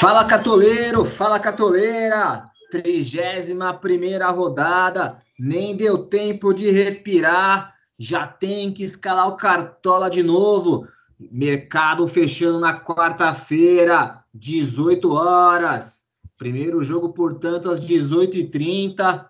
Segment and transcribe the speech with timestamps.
[0.00, 2.44] Fala cartoleiro, fala cartoleira!
[2.70, 10.22] 31 primeira rodada, nem deu tempo de respirar, já tem que escalar o Cartola de
[10.22, 10.88] novo.
[11.30, 16.04] Mercado fechando na quarta-feira, 18 horas.
[16.38, 19.26] Primeiro jogo, portanto, às 18h30.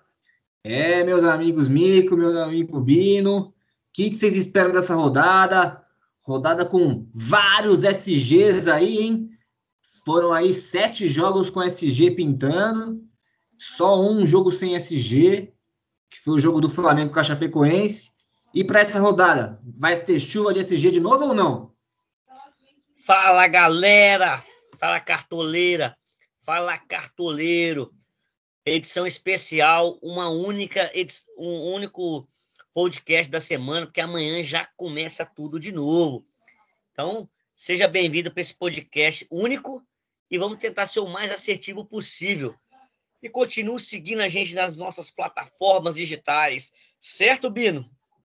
[0.63, 3.53] É, meus amigos Mico, meu amigo Bino, o
[3.93, 5.83] que, que vocês esperam dessa rodada?
[6.23, 9.31] Rodada com vários SGs aí, hein?
[10.05, 13.03] Foram aí sete jogos com SG pintando
[13.59, 15.53] só um jogo sem SG,
[16.11, 18.11] que foi o jogo do Flamengo com a Chapecoense.
[18.55, 21.75] E para essa rodada, vai ter chuva de SG de novo ou não?
[23.05, 24.43] Fala galera,
[24.79, 25.97] fala cartoleira,
[26.43, 27.93] fala cartoleiro.
[28.65, 30.91] Edição especial, uma única,
[31.39, 32.29] um único
[32.75, 36.27] podcast da semana, porque amanhã já começa tudo de novo.
[36.93, 37.29] Então,
[37.61, 39.83] seja bem-vindo para esse podcast único
[40.31, 42.55] e vamos tentar ser o mais assertivo possível
[43.23, 46.73] e continue seguindo a gente nas nossas plataformas digitais.
[46.99, 47.85] Certo, Bino?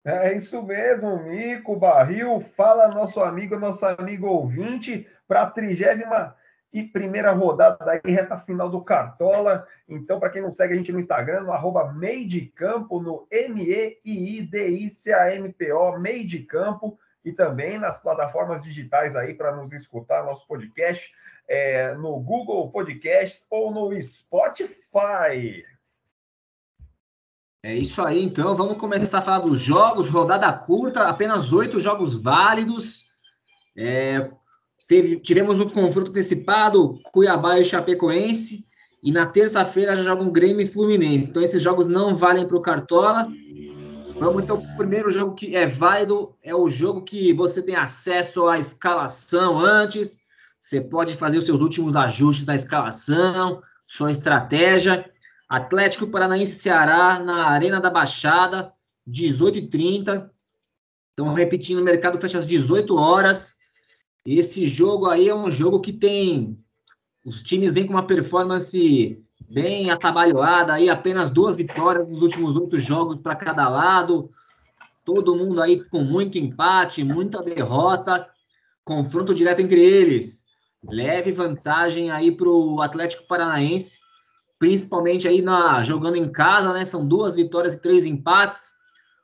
[0.05, 2.45] É isso mesmo, Mico Barril.
[2.55, 6.37] Fala, nosso amigo, nosso amigo ouvinte, para a trigésima
[6.71, 9.67] e primeira rodada da reta final do Cartola.
[9.89, 13.99] Então, para quem não segue a gente no Instagram, no arroba Meidicampo, no M-E-I-D-I-C-A-M-P-O,
[15.99, 21.11] Meidicampo, e também nas plataformas digitais aí para nos escutar, nosso podcast
[21.49, 25.65] é, no Google Podcasts ou no Spotify.
[27.63, 28.55] É isso aí, então.
[28.55, 30.09] Vamos começar a falar dos jogos.
[30.09, 33.07] Rodada curta, apenas oito jogos válidos.
[33.75, 34.31] É,
[34.87, 38.65] teve, tivemos um confronto antecipado, Cuiabá e Chapecoense.
[39.03, 41.29] E na terça-feira já jogam Grêmio e Fluminense.
[41.29, 43.29] Então esses jogos não valem para o Cartola.
[44.19, 48.47] Vamos então o primeiro jogo que é válido é o jogo que você tem acesso
[48.47, 50.19] à escalação antes.
[50.59, 55.11] Você pode fazer os seus últimos ajustes da escalação, sua estratégia.
[55.49, 58.73] Atlético Paranaense Ceará na Arena da Baixada,
[59.09, 60.31] 18h30.
[61.13, 63.55] Então, repetindo, o mercado fecha às 18 horas.
[64.25, 66.59] Esse jogo aí é um jogo que tem.
[67.25, 72.79] Os times vêm com uma performance bem atabalhoada, aí apenas duas vitórias nos últimos oito
[72.79, 74.31] jogos para cada lado.
[75.05, 78.29] Todo mundo aí com muito empate, muita derrota.
[78.85, 80.45] Confronto direto entre eles
[80.89, 83.99] leve vantagem aí para o Atlético Paranaense,
[84.59, 86.85] principalmente aí na jogando em casa, né?
[86.85, 88.73] São duas vitórias e três empates.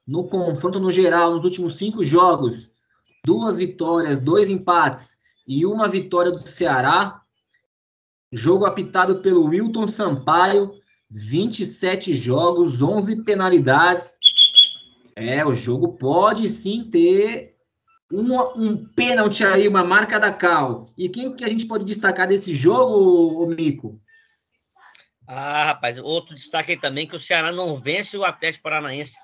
[0.07, 2.71] No confronto no geral, nos últimos cinco jogos,
[3.25, 5.17] duas vitórias, dois empates
[5.47, 7.20] e uma vitória do Ceará.
[8.33, 10.81] Jogo apitado pelo Wilton Sampaio,
[11.11, 14.19] 27 jogos, 11 penalidades.
[15.17, 17.57] É, o jogo pode sim ter
[18.13, 20.87] um, um pênalti aí, uma marca da Cal.
[20.97, 24.01] E quem que a gente pode destacar desse jogo, Mico?
[25.27, 29.17] Ah, rapaz, outro destaque aí também que o Ceará não vence o Atlético Paranaense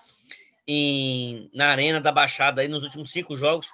[0.67, 3.69] em, na Arena da Baixada aí nos últimos cinco jogos,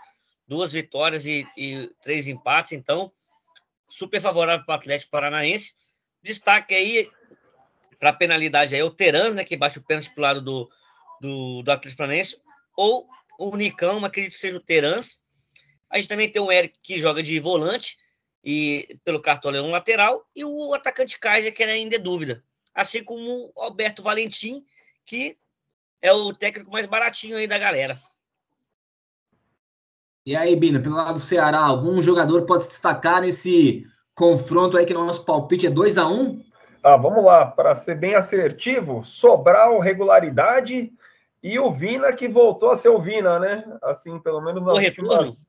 [0.47, 3.13] duas vitórias e, e três empates, então
[3.93, 5.75] super favorável para o Atlético Paranaense.
[6.23, 7.11] Destaque aí
[7.99, 10.71] para a penalidade aí, o Terans, né, que bate o pênalti para o lado do,
[11.21, 12.41] do, do Atlético Paranaense,
[12.75, 13.07] ou
[13.39, 15.23] o Nicão, acredito que seja o Terans.
[15.91, 17.99] A gente também tem o Eric que joga de volante
[18.43, 22.43] e pelo cartão lateral e o atacante Kaiser que ainda é dúvida.
[22.75, 24.65] Assim como o Alberto Valentim,
[25.05, 25.37] que
[26.01, 28.01] é o técnico mais baratinho aí da galera.
[30.25, 33.85] E aí, Bina, pelo lado do Ceará, algum jogador pode se destacar nesse
[34.15, 36.45] confronto aí que no nosso palpite é 2 a 1 um?
[36.83, 40.93] Ah, vamos lá, para ser bem assertivo, Sobral regularidade
[41.43, 43.65] e o Vina que voltou a ser o Vina, né?
[43.83, 45.43] Assim, pelo menos nas, últimas,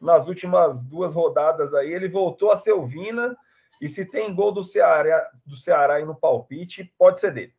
[0.00, 3.34] nas últimas duas rodadas aí, ele voltou a ser o Vina.
[3.80, 7.52] E se tem gol do Ceará, do Ceará aí no palpite, pode ser dele.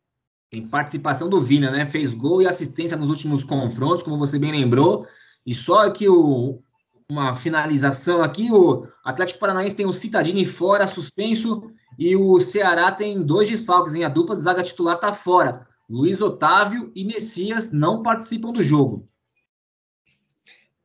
[0.50, 1.86] Tem participação do Vina, né?
[1.86, 5.06] Fez gol e assistência nos últimos confrontos, como você bem lembrou.
[5.46, 6.62] E só que o,
[7.10, 13.24] uma finalização aqui, o Atlético Paranaense tem o Citadini fora, suspenso, e o Ceará tem
[13.24, 14.04] dois desfalques, hein?
[14.04, 15.66] A dupla de zaga titular tá fora.
[15.88, 19.08] Luiz Otávio e Messias não participam do jogo.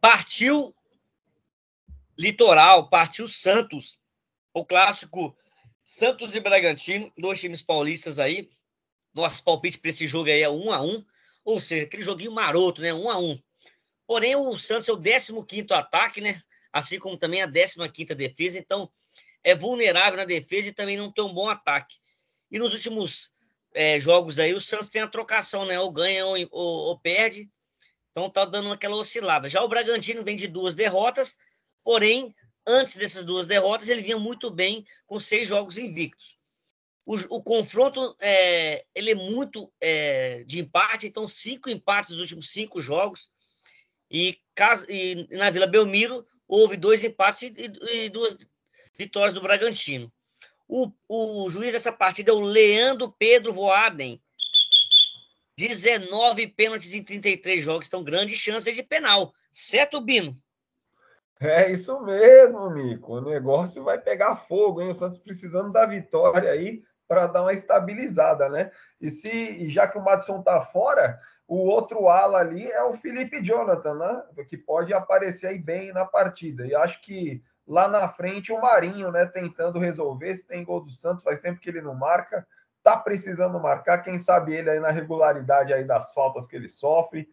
[0.02, 0.74] Partiu
[2.18, 3.98] Litoral, partiu Santos.
[4.54, 5.36] O clássico
[5.86, 8.50] Santos e Bragantino, dois times paulistas aí.
[9.14, 11.04] Nosso palpite para esse jogo aí é um a um,
[11.44, 12.94] ou seja, aquele joguinho maroto, né?
[12.94, 13.40] Um a um.
[14.10, 16.42] Porém, o Santos é o 15 ataque, né?
[16.74, 18.92] Assim como também a 15 defesa, então
[19.44, 21.96] é vulnerável na defesa e também não tem um bom ataque.
[22.50, 23.32] E nos últimos
[23.72, 25.80] é, jogos aí, o Santos tem a trocação, né?
[25.80, 27.52] Ou ganha ou, ou, ou, perde.
[28.10, 29.48] Então tá dando aquela oscilada.
[29.48, 31.38] Já o Bragantino vem de duas derrotas,
[31.84, 32.34] porém
[32.66, 36.36] antes dessas duas derrotas, ele vinha muito bem com seis jogos invictos.
[37.06, 42.50] O, o confronto é, ele é muito é, de empate, então cinco empates nos últimos
[42.50, 43.30] cinco jogos.
[44.10, 48.38] E, caso, e na Vila Belmiro houve dois empates e, e duas
[48.98, 50.12] vitórias do Bragantino.
[50.68, 54.22] O, o, juiz dessa partida é o Leandro Pedro Voaden.
[55.58, 59.34] 19 pênaltis em 33 jogos, então grande chance de penal.
[59.52, 60.34] Certo, Bino?
[61.40, 63.16] É isso mesmo, Mico.
[63.16, 64.90] O negócio vai pegar fogo, hein?
[64.90, 68.72] O Santos precisando da vitória aí para dar uma estabilizada, né?
[69.02, 73.42] E se já que o Madison tá fora, o outro ala ali é o Felipe
[73.42, 74.24] Jonathan, né?
[74.48, 76.68] Que pode aparecer aí bem na partida.
[76.68, 80.92] E acho que lá na frente o Marinho, né, tentando resolver se tem gol do
[80.92, 82.48] Santos, faz tempo que ele não marca,
[82.84, 87.28] tá precisando marcar, quem sabe ele aí na regularidade aí das faltas que ele sofre,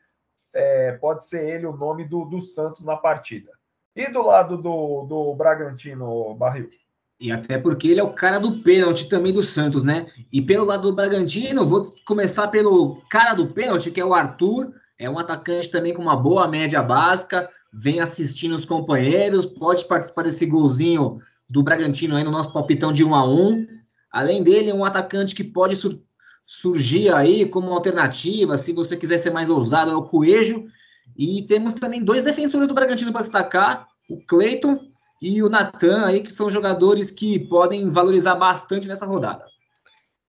[0.52, 3.52] é, pode ser ele o nome do, do Santos na partida.
[3.94, 6.70] E do lado do, do Bragantino, Barril?
[7.18, 10.06] E até porque ele é o cara do pênalti também do Santos, né?
[10.30, 14.72] E pelo lado do Bragantino, vou começar pelo cara do pênalti, que é o Arthur.
[14.98, 20.22] É um atacante também com uma boa média básica, vem assistindo os companheiros, pode participar
[20.22, 23.66] desse golzinho do Bragantino aí no nosso palpitão de 1 a 1
[24.10, 26.00] Além dele, um atacante que pode sur
[26.48, 30.68] surgir aí como alternativa, se você quiser ser mais ousado, é o Coelho.
[31.16, 34.85] E temos também dois defensores do Bragantino para destacar, o Cleiton
[35.20, 39.46] e o Natan aí, que são jogadores que podem valorizar bastante nessa rodada.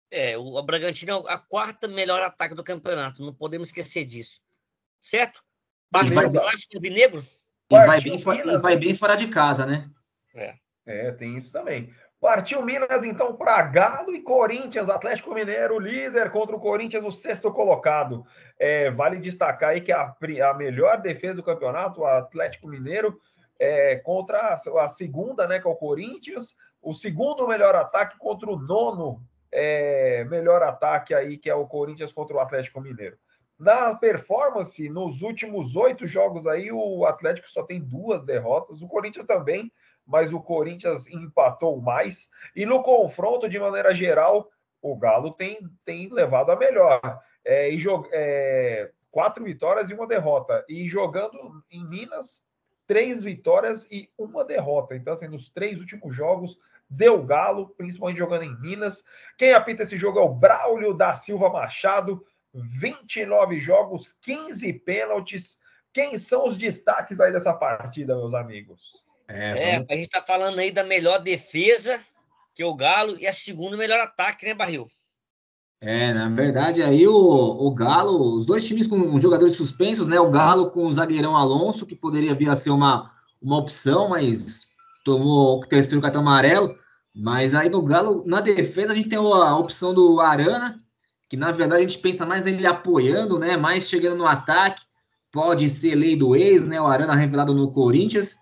[0.10, 4.40] É, o Bragantino é a quarta melhor ataque do campeonato, não podemos esquecer disso.
[5.00, 5.42] Certo?
[5.92, 7.24] Partiu vai, vinegro?
[7.70, 9.90] E vai, bem, e vai bem fora de casa, né?
[10.34, 10.56] É.
[10.86, 11.94] é, tem isso também.
[12.20, 17.52] Partiu Minas, então, para Galo e Corinthians, Atlético Mineiro, líder contra o Corinthians, o sexto
[17.52, 18.26] colocado.
[18.60, 20.16] É, vale destacar aí que a,
[20.50, 23.20] a, melhor defesa do campeonato, o Atlético Mineiro,
[23.60, 28.50] é, contra a, a, segunda, né, que é o Corinthians, o segundo melhor ataque contra
[28.50, 29.22] o nono
[29.52, 33.18] é, melhor ataque aí, que é o Corinthians contra o Atlético Mineiro.
[33.58, 39.26] Na performance, nos últimos oito jogos aí, o Atlético só tem duas derrotas, o Corinthians
[39.26, 39.72] também,
[40.06, 42.30] mas o Corinthians empatou mais.
[42.56, 44.50] E no confronto, de maneira geral,
[44.82, 47.02] o Galo tem, tem levado a melhor.
[47.44, 50.64] É, e é, quatro vitórias e uma derrota.
[50.70, 52.42] E jogando em Minas,
[52.88, 54.96] três vitórias e uma derrota.
[54.96, 56.58] Então, assim, nos três últimos jogos,
[56.90, 59.04] deu Galo, principalmente jogando em Minas.
[59.38, 62.26] Quem apita esse jogo é o Braulio da Silva Machado.
[62.54, 65.60] 29 jogos, 15 pênaltis.
[65.94, 69.04] Quem são os destaques aí dessa partida, meus amigos?
[69.28, 72.00] É, é a gente tá falando aí da melhor defesa,
[72.56, 74.88] que é o Galo, e a segunda melhor ataque, né, Barril?
[75.80, 80.20] É, na verdade, aí o, o Galo, os dois times com jogadores suspensos, né?
[80.20, 84.66] O Galo com o zagueirão Alonso, que poderia vir a ser uma, uma opção, mas
[85.06, 86.76] tomou o terceiro cartão amarelo.
[87.16, 90.82] Mas aí no Galo, na defesa, a gente tem a opção do Arana,
[91.30, 93.56] que na verdade a gente pensa mais nele apoiando, né?
[93.56, 94.82] Mais chegando no ataque.
[95.32, 96.82] Pode ser lei do ex, né?
[96.82, 98.36] O Arana revelado no Corinthians.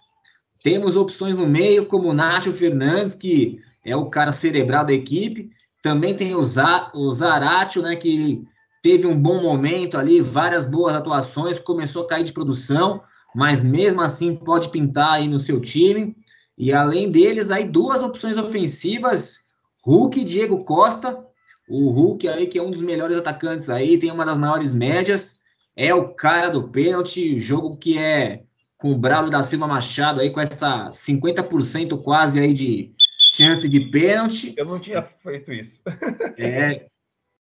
[0.64, 5.50] Temos opções no meio, como o Nátio Fernandes, que é o cara cerebral da equipe.
[5.86, 8.44] Também tem o, Zaratio, né, que
[8.82, 13.04] teve um bom momento ali, várias boas atuações, começou a cair de produção,
[13.36, 16.16] mas mesmo assim pode pintar aí no seu time.
[16.58, 19.42] E além deles, aí duas opções ofensivas,
[19.86, 21.24] Hulk e Diego Costa.
[21.70, 25.40] O Hulk aí, que é um dos melhores atacantes aí, tem uma das maiores médias,
[25.76, 28.42] é o cara do pênalti, jogo que é
[28.76, 32.92] com o Braulio da Silva Machado aí com essa 50% quase aí de
[33.36, 34.54] chance de pênalti.
[34.58, 35.80] Eu não tinha feito isso.
[36.38, 36.88] é,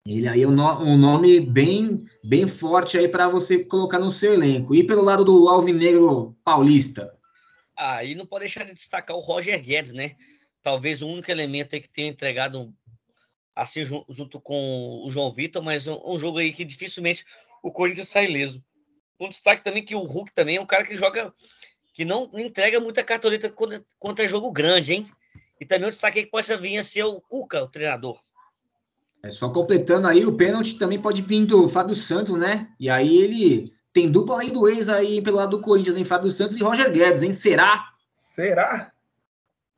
[0.07, 4.35] ele aí é um, um nome bem, bem forte aí para você colocar no seu
[4.35, 4.75] elenco.
[4.75, 7.15] E pelo lado do Alvinegro Paulista?
[7.77, 10.17] Ah, e não pode deixar de destacar o Roger Guedes, né?
[10.63, 12.73] Talvez o único elemento aí que tenha entregado
[13.55, 17.25] assim junto com o João Vitor, mas um, um jogo aí que dificilmente
[17.63, 18.63] o Corinthians sai leso
[19.21, 21.33] um destaque também que o Hulk também é um cara que joga,
[21.93, 23.53] que não entrega muita cartoleta
[23.99, 25.07] contra jogo grande, hein?
[25.61, 28.19] E também um destaque que pode vir a ser o Cuca, o treinador.
[29.23, 32.69] É só completando aí, o pênalti também pode vir do Fábio Santos, né?
[32.79, 36.31] E aí ele tem dupla aí do ex aí pelo lado do Corinthians, em Fábio
[36.31, 37.33] Santos e Roger Guedes, hein?
[37.33, 37.91] Será?
[38.13, 38.93] Será?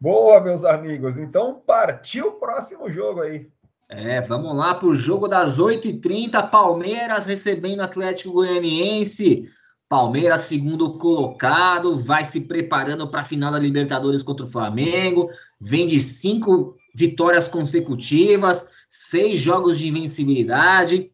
[0.00, 1.16] Boa, meus amigos.
[1.16, 3.48] Então partiu o próximo jogo aí.
[3.88, 6.50] É, vamos lá para o jogo das 8h30.
[6.50, 9.48] Palmeiras recebendo Atlético Goianiense.
[9.88, 15.30] Palmeiras, segundo colocado, vai se preparando para a final da Libertadores contra o Flamengo.
[15.60, 21.12] Vem de cinco vitórias consecutivas, seis jogos de invencibilidade.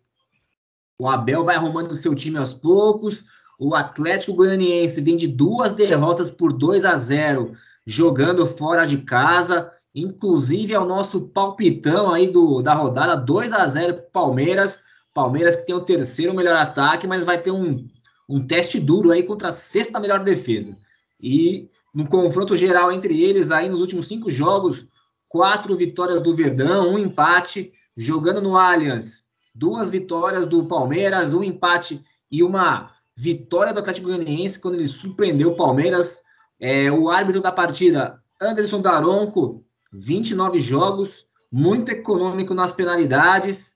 [0.98, 3.24] O Abel vai arrumando seu time aos poucos.
[3.58, 7.52] O Atlético Goianiense vem de duas derrotas por 2 a 0
[7.86, 9.70] jogando fora de casa.
[9.94, 14.82] Inclusive é o nosso palpitão aí do, da rodada 2 a 0 para Palmeiras.
[15.12, 17.86] Palmeiras que tem o terceiro melhor ataque, mas vai ter um,
[18.32, 20.74] um teste duro aí contra a sexta melhor defesa.
[21.20, 24.86] E no confronto geral entre eles aí nos últimos cinco jogos,
[25.28, 29.24] quatro vitórias do Verdão, um empate, jogando no Allianz,
[29.54, 35.50] duas vitórias do Palmeiras, um empate e uma vitória do Atlético Goianiense quando ele surpreendeu
[35.50, 36.22] o Palmeiras.
[36.58, 39.58] É, o árbitro da partida, Anderson Daronco,
[39.92, 43.74] 29 jogos, muito econômico nas penalidades.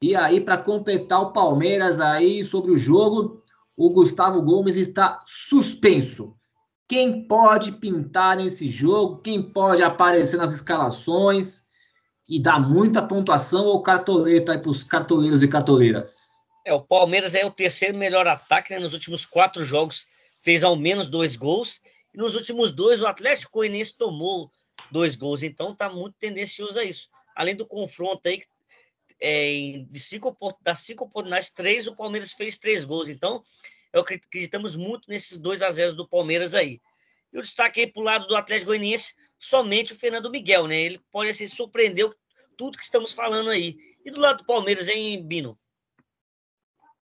[0.00, 3.42] E aí, para completar o Palmeiras aí sobre o jogo,
[3.76, 6.34] o Gustavo Gomes está suspenso.
[6.88, 9.20] Quem pode pintar nesse jogo?
[9.20, 11.62] Quem pode aparecer nas escalações
[12.28, 16.36] e dar muita pontuação ou cartoleta para os cartoleiros e cartoleiras?
[16.64, 18.78] É, o Palmeiras é o terceiro melhor ataque né?
[18.78, 20.06] nos últimos quatro jogos,
[20.42, 21.80] fez ao menos dois gols.
[22.14, 24.50] E nos últimos dois, o Atlético Goianiense tomou
[24.90, 27.08] dois gols, então está muito tendencioso a isso.
[27.34, 28.42] Além do confronto aí,
[29.20, 33.08] é, de cinco, das cinco oportunidades, três, o Palmeiras fez três gols.
[33.08, 33.42] Então,
[33.92, 36.80] eu acreditamos muito nesses 2 a 0 do Palmeiras aí.
[37.32, 40.80] E o destaque aí para o lado do Atlético Goianiense, somente o Fernando Miguel, né?
[40.80, 42.10] Ele pode assim, surpreender
[42.56, 43.76] tudo que estamos falando aí.
[44.04, 45.56] E do lado do Palmeiras, hein, Bino?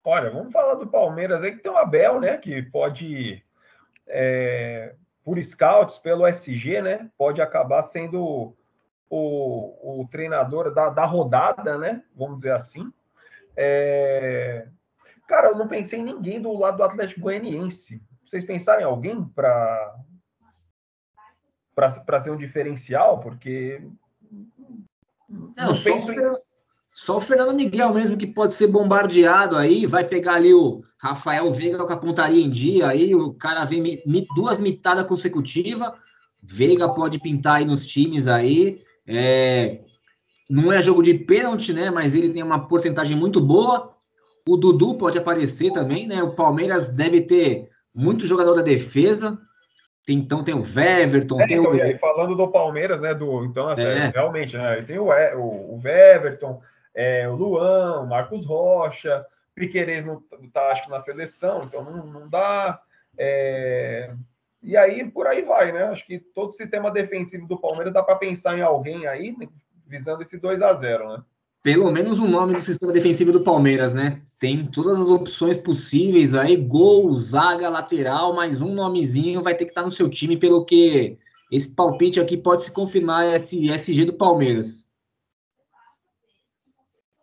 [0.04, 2.38] Olha, vamos falar do Palmeiras aí, que tem o Abel, né?
[2.38, 3.44] Que pode,
[4.08, 7.10] é, por scouts, pelo SG, né?
[7.18, 8.56] Pode acabar sendo
[9.10, 12.04] o, o treinador da, da rodada, né?
[12.16, 12.92] Vamos dizer assim.
[13.56, 14.68] É,
[15.28, 18.02] Cara, eu não pensei em ninguém do lado do Atlético Goianiense.
[18.26, 19.96] Vocês pensaram em alguém para
[21.74, 23.20] para ser um diferencial?
[23.20, 23.82] Porque
[25.28, 26.38] não, não só, o Fernando,
[26.94, 31.52] só, o Fernando Miguel mesmo que pode ser bombardeado aí, vai pegar ali o Rafael
[31.52, 34.02] Veiga com a pontaria em dia aí, o cara vem
[34.34, 35.92] duas mitadas consecutivas,
[36.42, 39.80] Veiga pode pintar aí nos times aí, é,
[40.50, 43.96] não é jogo de pênalti, né, mas ele tem uma porcentagem muito boa,
[44.48, 46.22] o Dudu pode aparecer também, né?
[46.22, 49.40] O Palmeiras deve ter muito jogador da defesa.
[50.08, 51.82] Então tem o Weverton, é, tem então, o.
[51.82, 53.16] Aí, falando do Palmeiras, né?
[53.16, 54.12] Do, então, é.
[54.14, 54.84] realmente, né?
[54.84, 56.62] Tem o, o, o Weverton,
[56.94, 60.22] é, o Luan, o Marcos Rocha, Piquerez não
[60.54, 62.80] tá, acho que, na seleção, então não, não dá.
[63.18, 64.12] É...
[64.66, 65.84] E aí, por aí vai, né?
[65.84, 69.48] Acho que todo o sistema defensivo do Palmeiras dá para pensar em alguém aí, né?
[69.88, 71.24] visando esse 2 a 0 né?
[71.66, 74.22] pelo menos o nome do sistema defensivo do Palmeiras, né?
[74.38, 79.72] Tem todas as opções possíveis aí, gol, zaga, lateral, mas um nomezinho vai ter que
[79.72, 81.18] estar no seu time, pelo que
[81.52, 84.88] esse palpite aqui pode se confirmar esse SG do Palmeiras.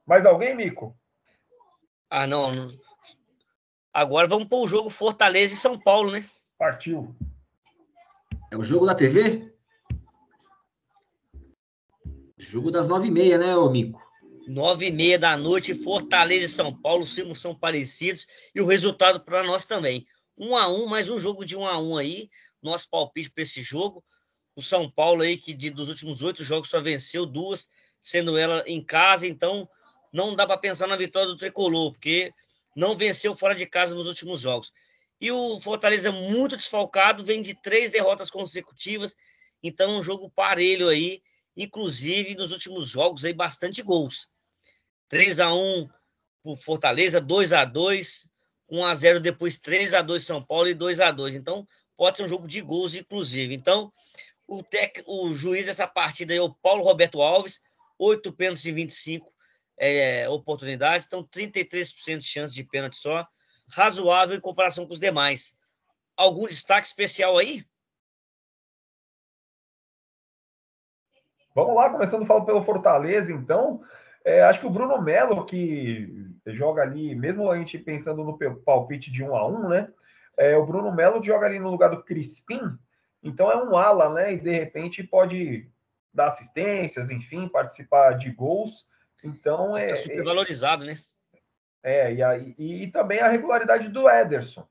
[0.05, 0.97] Mais alguém, Mico?
[2.11, 2.51] Ah, não.
[3.95, 6.25] Agora vamos para o jogo Fortaleza e São Paulo, né?
[6.59, 7.15] Partiu.
[8.53, 9.51] É o jogo da TV?
[12.37, 13.99] Jogo das nove e meia, né, ô Mico?
[14.47, 19.21] Nove e meia da noite, Fortaleza e São Paulo, os são parecidos e o resultado
[19.21, 20.07] para nós também.
[20.37, 22.29] Um a um, mais um jogo de um a um aí,
[22.63, 24.05] nosso palpite para esse jogo.
[24.55, 27.67] O São Paulo aí, que de, dos últimos oito jogos só venceu duas,
[28.03, 29.67] sendo ela em casa, então
[30.13, 32.31] não dá para pensar na vitória do Tricolor, porque
[32.77, 34.71] não venceu fora de casa nos últimos jogos.
[35.23, 39.15] E o Fortaleza muito desfalcado, vem de três derrotas consecutivas,
[39.63, 41.23] então um jogo parelho aí,
[41.57, 44.27] inclusive nos últimos jogos aí bastante gols.
[45.09, 45.89] 3 a 1
[46.43, 48.27] para Fortaleza, 2 a 2
[48.69, 51.65] 1 a 0 depois 3 a 2 São Paulo e 2 a 2 Então,
[51.97, 53.55] pode ser um jogo de gols, inclusive.
[53.55, 53.93] Então,
[54.49, 57.63] o, tec, o juiz dessa partida é o Paulo Roberto Alves,
[57.97, 59.33] 8 pênaltis e 25
[59.79, 63.25] é, oportunidades, então 33% de chance de pênalti só,
[63.73, 65.57] razoável em comparação com os demais.
[66.17, 67.65] Algum destaque especial aí?
[71.55, 73.83] Vamos lá, começando falando pelo Fortaleza, então.
[74.25, 79.11] É, acho que o Bruno Melo, que joga ali, mesmo a gente pensando no palpite
[79.11, 79.93] de um a um, né?
[80.37, 82.79] É, o Bruno Melo joga ali no lugar do Crispim,
[83.23, 84.33] então é um ala, né?
[84.33, 85.69] E de repente pode
[86.15, 88.87] dar assistências, enfim, participar de gols.
[89.25, 89.91] Então é.
[89.91, 90.99] é super valorizado, né?
[91.83, 94.65] É, e, aí, e, e, também a regularidade do Ederson.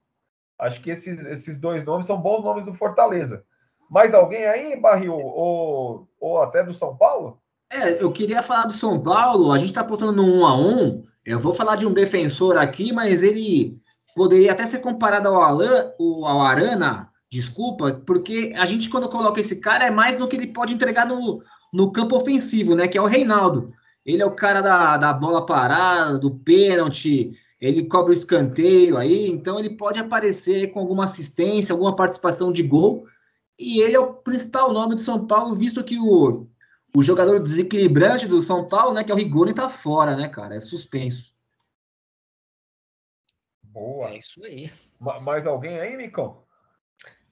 [0.58, 3.44] Acho que esses, esses dois nomes são bons nomes do Fortaleza.
[3.89, 5.13] Mais alguém aí, Barril?
[5.13, 7.41] Ou, ou até do São Paulo?
[7.70, 9.51] É, eu queria falar do São Paulo.
[9.51, 12.94] A gente está apostando no 1 a 1 Eu vou falar de um defensor aqui,
[12.94, 13.82] mas ele
[14.15, 19.60] poderia até ser comparado ao, Alan, ao Arana, desculpa, porque a gente, quando coloca esse
[19.60, 21.41] cara, é mais no que ele pode entregar no,
[21.74, 22.88] no campo ofensivo, né?
[22.88, 23.74] Que é o Reinaldo.
[24.05, 29.29] Ele é o cara da, da bola parada, do pênalti, ele cobra o escanteio aí,
[29.29, 33.08] então ele pode aparecer com alguma assistência, alguma participação de gol.
[33.58, 36.48] e ele é o principal nome de São Paulo, visto que o,
[36.96, 40.55] o jogador desequilibrante do São Paulo, né, que é o Rigoni, tá fora, né, cara?
[40.55, 41.36] É suspenso.
[43.62, 44.10] Boa.
[44.10, 44.72] É isso aí.
[45.00, 46.43] Mais alguém aí, Micão?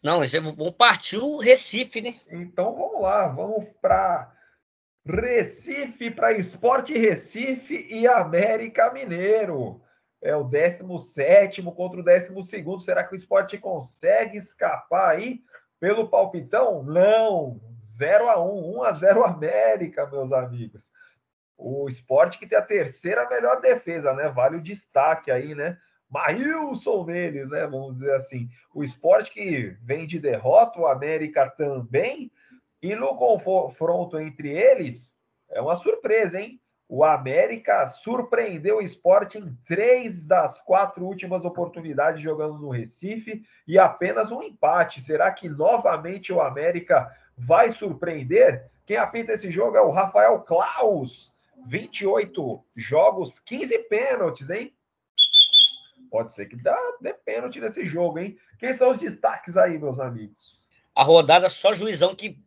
[0.02, 0.22] Não,
[0.56, 2.16] vamos partir o Recife, né?
[2.32, 4.34] Então vamos lá, vamos para
[5.10, 9.82] Recife, para Esporte Recife e América Mineiro.
[10.22, 12.84] É o 17 contra o 12.
[12.84, 15.42] Será que o esporte consegue escapar aí
[15.80, 16.84] pelo palpitão?
[16.84, 17.60] Não.
[17.98, 20.92] 0 a 1 1 a 0 América, meus amigos.
[21.58, 24.30] O esporte que tem a terceira melhor defesa, né?
[24.30, 25.78] Vale o destaque aí, né?
[26.10, 27.66] Maílson neles, né?
[27.66, 28.48] Vamos dizer assim.
[28.74, 32.32] O esporte que vem de derrota, o América também.
[32.82, 35.16] E no confronto entre eles,
[35.50, 36.60] é uma surpresa, hein?
[36.92, 43.78] O América surpreendeu o esporte em três das quatro últimas oportunidades jogando no Recife e
[43.78, 45.00] apenas um empate.
[45.00, 48.72] Será que novamente o América vai surpreender?
[48.88, 51.32] Quem apita esse jogo é o Rafael Klaus.
[51.68, 54.74] 28 jogos, 15 pênaltis, hein?
[56.10, 58.36] Pode ser que dá, dê pênalti nesse jogo, hein?
[58.58, 60.60] Quem são os destaques aí, meus amigos?
[60.96, 62.42] A rodada só juizão que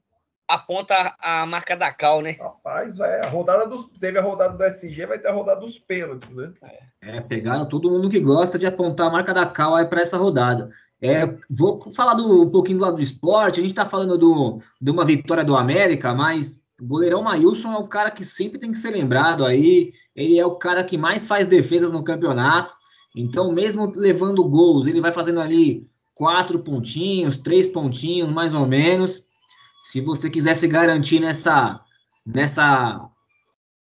[0.48, 2.32] aponta a marca da Cal, né?
[2.32, 5.78] Rapaz, é, a rodada dos, teve a rodada do SG, vai ter a rodada dos
[5.78, 6.52] pênaltis, né?
[7.00, 10.16] É, pegaram todo mundo que gosta de apontar a marca da Cal aí para essa
[10.16, 10.70] rodada.
[11.00, 13.58] É, vou falar do, um pouquinho do lado do esporte.
[13.58, 17.78] A gente está falando do, de uma vitória do América, mas o goleirão Maílson é
[17.78, 19.92] o cara que sempre tem que ser lembrado aí.
[20.14, 22.72] Ele é o cara que mais faz defesas no campeonato.
[23.16, 29.26] Então, mesmo levando gols, ele vai fazendo ali quatro pontinhos, três pontinhos, mais ou menos.
[29.82, 31.80] Se você quiser se garantir nessa,
[32.24, 33.04] nessa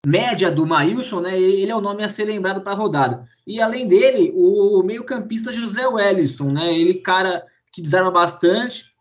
[0.04, 3.26] média do Maílson, né, ele é o nome a ser lembrado para a rodada.
[3.47, 7.42] E além dele, o meio-campista José Wellison, né, ele cara
[7.73, 8.93] que desarma bastante.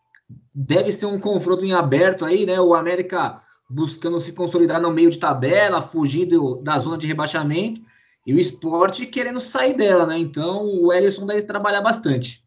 [0.56, 2.60] Deve ser um confronto em aberto aí, né?
[2.62, 7.82] O América buscando se consolidar no meio de tabela, fugindo da zona de rebaixamento
[8.26, 10.18] e o esporte querendo sair dela, né?
[10.18, 12.42] Então o Ellison deve trabalhar bastante.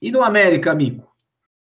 [0.00, 1.07] E no América, amigo?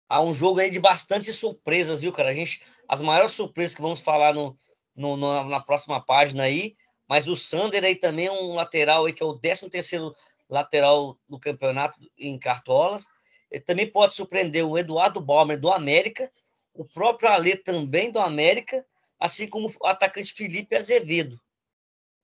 [0.09, 2.29] Há um jogo aí de bastante surpresas, viu, cara?
[2.29, 4.57] A gente, as maiores surpresas que vamos falar no,
[4.95, 6.75] no, no na próxima página aí,
[7.07, 10.15] mas o Sander aí também é um lateral aí que é o 13 terceiro
[10.49, 13.05] lateral do campeonato em cartolas.
[13.51, 16.31] Ele também pode surpreender o Eduardo Balmer do América,
[16.73, 18.83] o próprio Alê também do América,
[19.19, 21.39] assim como o atacante Felipe Azevedo.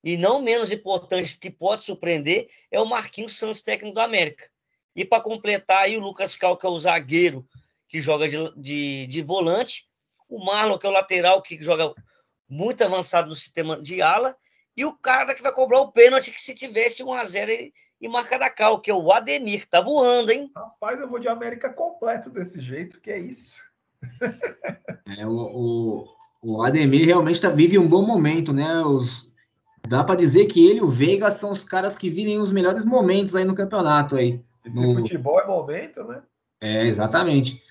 [0.03, 4.49] E não menos importante, que pode surpreender, é o Marquinhos Santos, técnico do América.
[4.95, 7.47] E para completar aí o Lucas Cal, que é o zagueiro
[7.95, 9.85] que joga de, de, de, volante,
[10.27, 11.93] o Marlon, que é o lateral que joga
[12.49, 14.35] muito avançado no sistema de ala,
[14.75, 17.73] e o cara que vai cobrar o pênalti que se tivesse 1 a 0 e,
[18.01, 20.51] e marca da Cal, que é o Ademir, que tá voando, hein?
[20.53, 23.53] Rapaz, eu vou de América completo desse jeito, que é isso.
[25.17, 26.05] é, o, o,
[26.41, 28.81] o Ademir realmente tá, vive um bom momento, né?
[28.81, 29.31] Os,
[29.87, 32.83] Dá para dizer que ele e o Veiga são os caras que vivem os melhores
[32.83, 34.43] momentos aí no campeonato aí.
[34.65, 34.95] Esse no...
[34.95, 36.21] futebol é momento, né?
[36.59, 37.63] É, exatamente.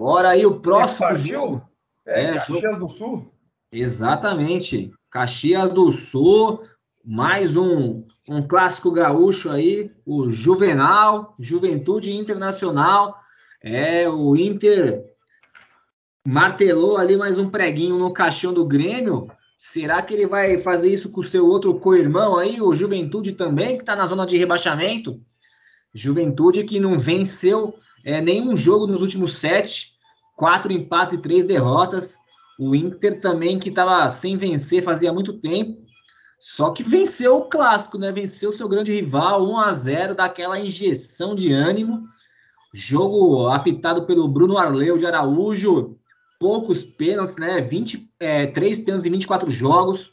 [0.00, 1.62] Bora aí o próximo jogo.
[2.06, 3.34] É, é Caxias do Sul.
[3.70, 4.90] Exatamente.
[5.10, 6.62] Caxias do Sul,
[7.04, 13.14] mais um, um clássico gaúcho aí, o Juvenal, Juventude Internacional.
[13.62, 15.04] É, o Inter
[16.26, 19.30] martelou ali mais um preguinho no caixão do Grêmio
[19.62, 23.76] Será que ele vai fazer isso com o seu outro co-irmão aí, o Juventude também,
[23.76, 25.20] que está na zona de rebaixamento?
[25.92, 29.92] Juventude que não venceu é, nenhum jogo nos últimos sete,
[30.36, 32.16] quatro empates e três derrotas.
[32.58, 35.82] O Inter também, que estava sem vencer fazia muito tempo,
[36.38, 38.10] só que venceu o clássico, né?
[38.10, 42.02] Venceu seu grande rival 1 a 0 daquela injeção de ânimo.
[42.72, 45.98] Jogo apitado pelo Bruno Arleu de Araújo,
[46.38, 47.60] poucos pênaltis, né?
[47.60, 50.10] 23 é, pênaltis em 24 jogos.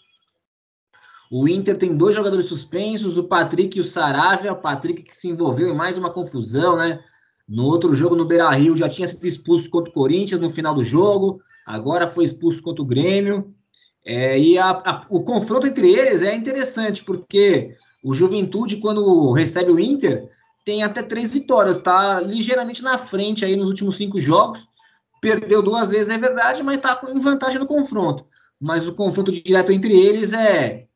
[1.32, 4.52] O Inter tem dois jogadores suspensos, o Patrick e o Saravia.
[4.52, 7.02] O Patrick que se envolveu em mais uma confusão, né?
[7.48, 10.76] No outro jogo no Beira Rio já tinha sido expulso contra o Corinthians no final
[10.76, 13.54] do jogo, agora foi expulso contra o Grêmio.
[14.06, 19.72] É, e a, a, o confronto entre eles é interessante, porque o Juventude, quando recebe
[19.72, 20.30] o Inter,
[20.64, 24.68] tem até três vitórias, tá ligeiramente na frente aí nos últimos cinco jogos.
[25.22, 28.26] Perdeu duas vezes, é verdade, mas está em vantagem no confronto.
[28.60, 30.88] Mas o confronto direto entre eles é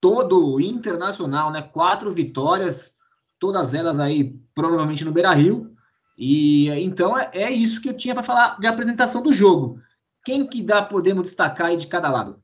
[0.00, 1.62] todo internacional, né?
[1.62, 2.94] Quatro vitórias,
[3.38, 5.71] todas elas aí provavelmente no Beira Rio.
[6.16, 9.80] E então é, é isso que eu tinha para falar de apresentação do jogo.
[10.24, 12.42] Quem que dá podemos destacar aí de cada lado?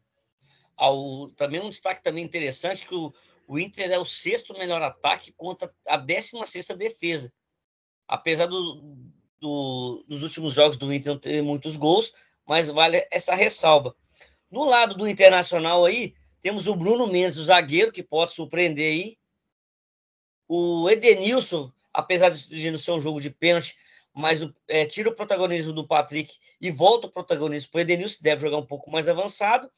[0.76, 3.12] Ao, também um destaque também interessante que o,
[3.46, 7.32] o Inter é o sexto melhor ataque contra a décima sexta defesa.
[8.06, 8.96] Apesar do,
[9.40, 12.12] do, dos últimos jogos do Inter não teve muitos gols,
[12.46, 13.94] mas vale essa ressalva.
[14.50, 19.18] No lado do Internacional aí, temos o Bruno Mendes, o zagueiro, que pode surpreender aí.
[20.48, 23.76] O Edenilson, apesar de não ser um jogo de pênalti,
[24.14, 28.40] mas é, tira o protagonismo do Patrick e volta o protagonismo para o Edenilson, deve
[28.40, 29.68] jogar um pouco mais avançado.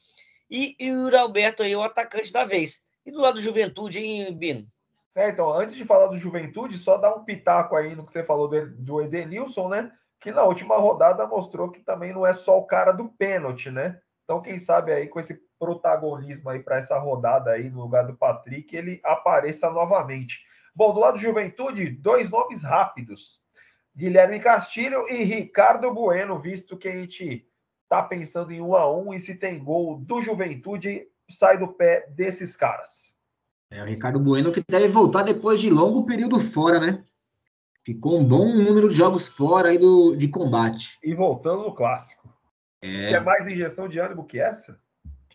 [0.47, 2.85] E, e o Alberto aí, o atacante da vez.
[3.03, 4.67] E do lado do Juventude, hein, Bino?
[5.15, 8.23] É, então, antes de falar do Juventude, só dar um pitaco aí no que você
[8.23, 9.91] falou do, do Edenilson, né?
[10.19, 13.99] Que na última rodada mostrou que também não é só o cara do pênalti, né?
[14.23, 18.15] Então, quem sabe aí com esse protagonismo aí para essa rodada aí no lugar do
[18.15, 20.39] Patrick, ele apareça novamente.
[20.73, 23.41] Bom, do lado do Juventude, dois nomes rápidos.
[23.95, 27.45] Guilherme Castilho e Ricardo Bueno, visto que a gente
[27.89, 32.07] tá pensando em um a um e se tem gol do Juventude, sai do pé
[32.09, 33.13] desses caras.
[33.69, 37.03] É, o Ricardo Bueno que deve voltar depois de longo período fora, né?
[37.83, 40.97] Ficou um bom número de jogos fora aí do, de combate.
[41.03, 42.33] E voltando no clássico.
[42.81, 43.13] É.
[43.13, 44.79] é mais injeção de ânimo que essa?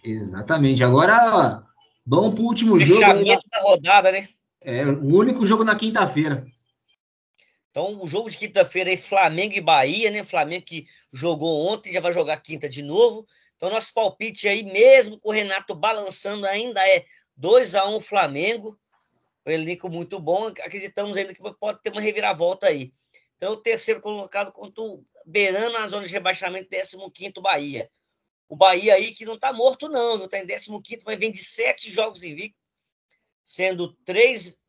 [0.03, 0.83] Exatamente.
[0.85, 1.65] Agora,
[2.07, 3.01] vamos para o último jogo.
[3.01, 4.29] Fechamento da rodada, né?
[4.67, 6.45] É, o único jogo na quinta-feira.
[7.71, 10.25] Então, o jogo de quinta-feira é Flamengo e Bahia, né?
[10.25, 13.25] Flamengo que jogou ontem, já vai jogar quinta de novo.
[13.55, 17.05] Então, nosso palpite aí, mesmo com o Renato balançando, ainda é
[17.37, 18.77] 2 a 1 Flamengo.
[19.47, 20.49] O elenco muito bom.
[20.49, 22.93] Acreditamos ainda que pode ter uma reviravolta aí.
[23.37, 27.89] Então, o terceiro colocado contra o beirando a zona de rebaixamento, 15 Bahia.
[28.49, 30.25] O Bahia aí que não está morto, não, viu?
[30.25, 32.66] Está em 15, mas vem de sete jogos invictos,
[33.47, 34.61] sendo três,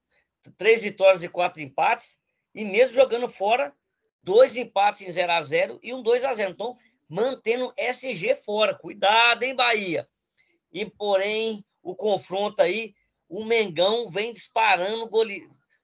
[0.56, 2.20] três vitórias e quatro empates,
[2.54, 3.74] e mesmo jogando fora,
[4.22, 6.78] dois empates em 0 a 0 e um 2 a 0 Então,
[7.10, 8.76] mantendo SG fora.
[8.76, 10.08] Cuidado, hein, Bahia?
[10.72, 12.94] E, porém, o confronto aí,
[13.28, 15.10] o Mengão vem disparando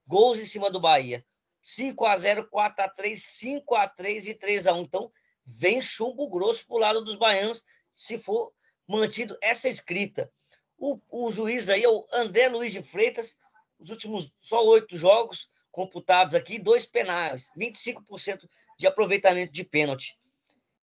[0.05, 1.25] gols em cima do Bahia.
[1.61, 5.11] 5 a 0 4 a 3 5 a 3 e 3 a 1 Então,
[5.45, 7.63] vem chumbo grosso para o lado dos baianos,
[7.95, 8.53] se for
[8.87, 10.31] mantido essa escrita.
[10.85, 13.37] O, o juiz aí é o André Luiz de Freitas,
[13.79, 20.19] os últimos só oito jogos computados aqui, dois penais, 25% de aproveitamento de pênalti.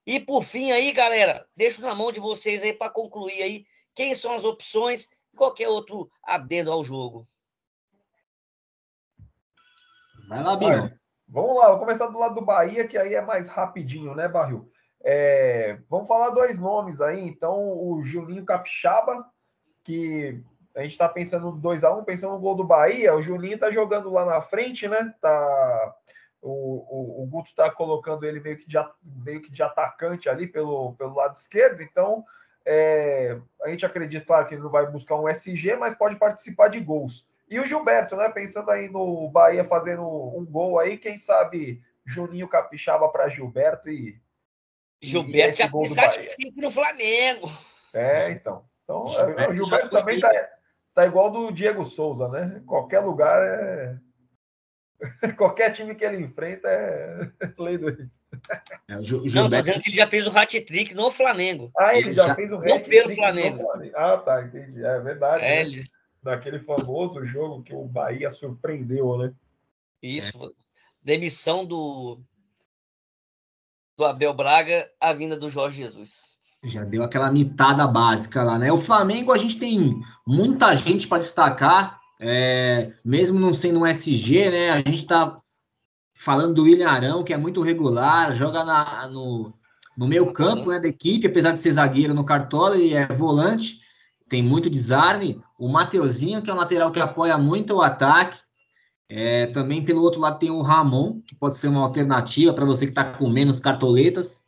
[0.08, 4.16] E por fim aí, galera, deixo na mão de vocês aí para concluir aí quem
[4.16, 7.28] são as opções e qualquer outro adendo ao jogo.
[10.30, 10.98] Vai lá, Binho.
[11.28, 14.72] Vamos lá, vou começar do lado do Bahia, que aí é mais rapidinho, né, Barril?
[15.04, 17.20] É, vamos falar dois nomes aí.
[17.20, 19.30] Então, o Juninho Capixaba,
[19.90, 20.40] que
[20.76, 23.16] a gente está pensando no 2x1, pensando no gol do Bahia.
[23.16, 25.16] O Juninho está jogando lá na frente, né?
[25.20, 25.96] Tá,
[26.40, 30.46] o, o, o Guto está colocando ele meio que, de, meio que de atacante ali
[30.46, 31.82] pelo, pelo lado esquerdo.
[31.82, 32.24] Então,
[32.64, 36.68] é, a gente acredita, claro, que ele não vai buscar um SG, mas pode participar
[36.68, 37.26] de gols.
[37.50, 38.30] E o Gilberto, né?
[38.30, 44.22] Pensando aí no Bahia fazendo um gol aí, quem sabe Juninho Capixaba para Gilberto e.
[45.02, 47.50] Gilberto já fez no Flamengo.
[47.92, 48.69] É, então.
[48.90, 50.50] Então, Gilberto o Gilberto também tá,
[50.96, 52.64] tá igual do Diego Souza, né?
[52.66, 53.96] Qualquer lugar é.
[55.38, 58.10] Qualquer time que ele enfrenta é lei do ex.
[58.88, 59.36] É, o Gilberto...
[59.36, 61.72] Não, tô dizendo que ele já fez o hat-trick no Flamengo.
[61.78, 63.68] Ah, ele, ele já, já, fez o hat-trick no Flamengo.
[63.94, 64.84] Ah, tá, entendi.
[64.84, 65.44] É verdade.
[65.44, 65.62] É, né?
[65.62, 65.84] ele
[66.24, 69.34] naquele famoso jogo que o Bahia surpreendeu, né?
[70.02, 70.50] Isso, é.
[71.02, 72.20] demissão do,
[73.96, 76.39] do Abel Braga, a vinda do Jorge Jesus.
[76.64, 78.72] Já deu aquela mitada básica lá, né?
[78.72, 84.50] O Flamengo, a gente tem muita gente para destacar, é, mesmo não sendo um SG,
[84.50, 84.70] né?
[84.72, 85.40] A gente tá
[86.14, 89.54] falando do William Arão, que é muito regular, joga na, no,
[89.98, 93.80] no meio campo né, da equipe, apesar de ser zagueiro no Cartola, ele é volante
[94.30, 95.42] tem muito desarme.
[95.58, 98.38] O Mateuzinho, que é um lateral que apoia muito o ataque.
[99.10, 102.86] É, também pelo outro lado tem o Ramon, que pode ser uma alternativa para você
[102.86, 104.46] que está com menos cartoletas.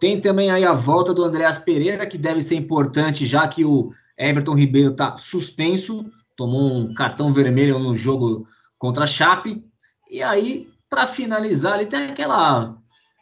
[0.00, 3.92] Tem também aí a volta do Andréas Pereira, que deve ser importante, já que o
[4.16, 6.04] Everton Ribeiro está suspenso,
[6.36, 8.46] tomou um cartão vermelho no jogo
[8.78, 9.64] contra a Chape.
[10.10, 12.76] E aí, para finalizar, ele tem aquela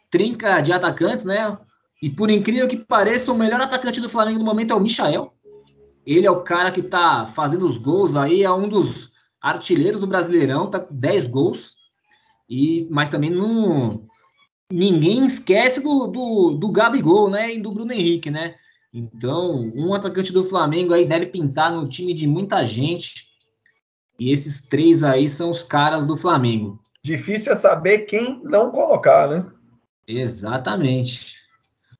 [0.09, 1.57] trinca de atacantes, né?
[2.01, 5.33] E por incrível que pareça, o melhor atacante do Flamengo no momento é o Michael.
[6.05, 9.11] Ele é o cara que tá fazendo os gols aí, é um dos
[9.41, 11.75] artilheiros do Brasileirão, tá com 10 gols.
[12.49, 14.05] E, mas também não.
[14.71, 17.53] Ninguém esquece do, do, do Gabigol, né?
[17.53, 18.55] E do Bruno Henrique, né?
[18.93, 23.27] Então, um atacante do Flamengo aí deve pintar no time de muita gente.
[24.19, 26.79] E esses três aí são os caras do Flamengo.
[27.03, 29.45] Difícil é saber quem não colocar, né?
[30.07, 31.37] Exatamente.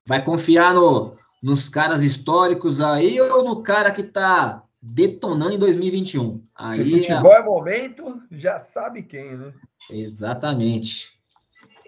[0.05, 6.43] Vai confiar no, nos caras históricos aí ou no cara que está detonando em 2021?
[6.55, 9.53] Aí, Se futebol é momento, já sabe quem, né?
[9.89, 11.16] Exatamente.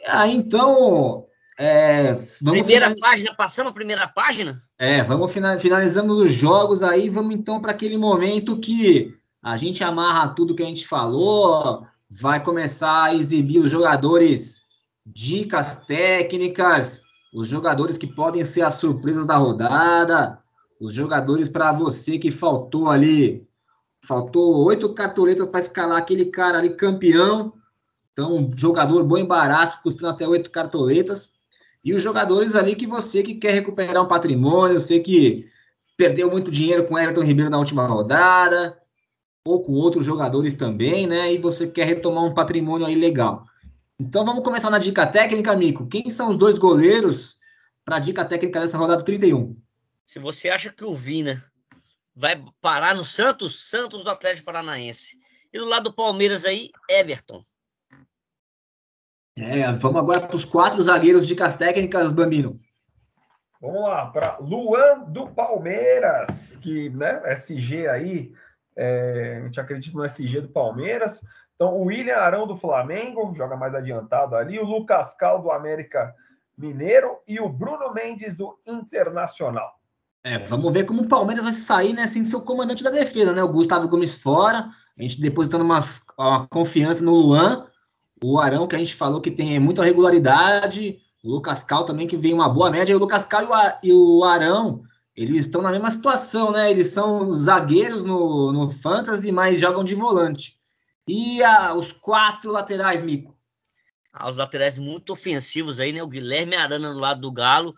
[0.08, 1.26] Aí, então,
[1.58, 3.00] é, primeira final...
[3.00, 4.62] página, passamos a primeira página?
[4.78, 5.60] É, vamos final...
[5.60, 10.64] finalizamos os jogos aí, vamos então para aquele momento que a gente amarra tudo que
[10.64, 14.64] a gente falou, vai começar a exibir os jogadores,
[15.06, 17.02] dicas técnicas,
[17.34, 20.40] os jogadores que podem ser as surpresas da rodada,
[20.80, 23.48] os jogadores para você que faltou ali,
[24.02, 27.54] faltou oito cartoletas para escalar aquele cara ali campeão,
[28.12, 31.30] então um jogador bom e barato, custando até oito cartoletas.
[31.84, 35.46] E os jogadores ali que você que quer recuperar um patrimônio, você que
[35.98, 38.78] perdeu muito dinheiro com Everton Ribeiro na última rodada,
[39.46, 41.34] ou com outros jogadores também, né?
[41.34, 43.46] E você quer retomar um patrimônio aí legal.
[44.00, 45.88] Então vamos começar na dica técnica, Mico.
[45.88, 47.38] Quem são os dois goleiros
[47.84, 49.58] para a dica técnica dessa rodada 31?
[50.06, 51.44] Se você acha que o Vina
[52.16, 55.18] vai parar no Santos, Santos do Atlético Paranaense.
[55.52, 57.44] E do lado do Palmeiras aí, Everton.
[59.38, 62.60] É, vamos agora para os quatro zagueiros dicas técnicas, Bambino.
[63.62, 68.34] Vamos lá, para Luan do Palmeiras, que, né, SG aí,
[68.76, 71.22] é, a gente acredita no SG do Palmeiras.
[71.56, 76.16] Então, o William Arão do Flamengo, joga mais adiantado ali, o Lucas Cal do América
[76.58, 79.80] Mineiro e o Bruno Mendes do Internacional.
[80.24, 83.34] É, vamos ver como o Palmeiras vai sair, né, sem ser o comandante da defesa,
[83.34, 83.42] né?
[83.42, 87.68] O Gustavo Gomes fora, a gente depositando umas, uma confiança no Luan,
[88.24, 92.18] o Arão, que a gente falou que tem muita regularidade, o Lucas Cal também, que
[92.18, 93.48] vem uma boa média, o Lucas Cal
[93.84, 94.84] e o Arão,
[95.16, 96.72] eles estão na mesma situação, né?
[96.72, 100.58] Eles são zagueiros no, no Fantasy, mas jogam de volante.
[101.06, 103.38] E a, os quatro laterais, Mico?
[104.14, 106.02] Ah, os laterais muito ofensivos aí, né?
[106.02, 107.76] O Guilherme Arana do lado do Galo,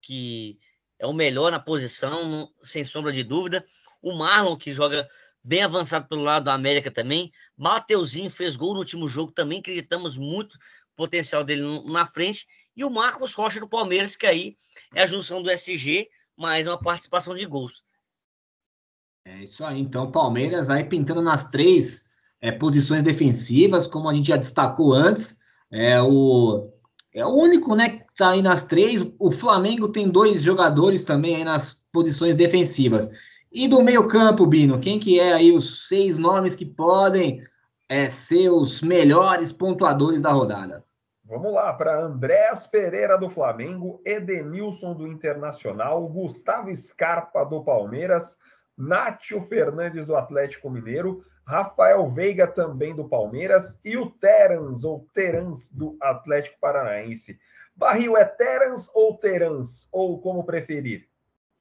[0.00, 0.58] que
[0.98, 3.64] é o melhor na posição, sem sombra de dúvida.
[4.02, 5.08] O Marlon, que joga
[5.42, 7.30] bem avançado pelo lado da América também.
[7.56, 10.58] Mateuzinho fez gol no último jogo, também acreditamos muito
[10.96, 12.46] potencial dele na frente.
[12.76, 14.56] E o Marcos Rocha do Palmeiras, que aí
[14.94, 17.82] é a junção do SG, mais uma participação de gols.
[19.24, 19.80] É isso aí.
[19.80, 22.08] Então, Palmeiras aí pintando nas três
[22.40, 25.36] é, posições defensivas, como a gente já destacou antes.
[25.70, 26.72] É o,
[27.12, 29.06] é o único, né, que tá aí nas três.
[29.18, 33.08] O Flamengo tem dois jogadores também aí nas posições defensivas.
[33.50, 37.42] E do meio-campo, Bino, quem que é aí os seis nomes que podem
[37.88, 40.84] é, ser os melhores pontuadores da rodada?
[41.24, 48.36] Vamos lá, para Andréas Pereira do Flamengo, Edenilson do Internacional, Gustavo Scarpa do Palmeiras,
[48.76, 55.70] Nátio Fernandes do Atlético Mineiro, Rafael Veiga também do Palmeiras e o Terans ou Terans
[55.70, 57.38] do Atlético Paranaense.
[57.74, 61.08] Barril é Terans ou Terans, ou como preferir?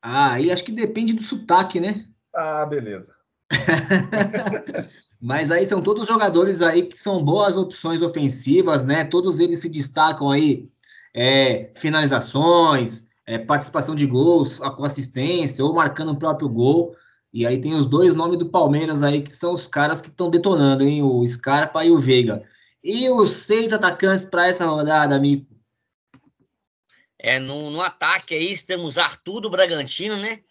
[0.01, 2.05] Ah, aí acho que depende do sotaque, né?
[2.33, 3.13] Ah, beleza.
[5.19, 9.03] Mas aí são todos jogadores aí que são boas opções ofensivas, né?
[9.03, 10.69] Todos eles se destacam aí
[11.13, 16.95] é, finalizações, é, participação de gols, com assistência ou marcando o próprio gol.
[17.33, 20.29] E aí tem os dois nomes do Palmeiras aí que são os caras que estão
[20.29, 21.01] detonando, hein?
[21.01, 22.43] O Scarpa e o Veiga.
[22.83, 25.56] E os seis atacantes para essa rodada, amigo?
[27.19, 30.43] É, no, no ataque aí temos Arthur do Bragantino, né?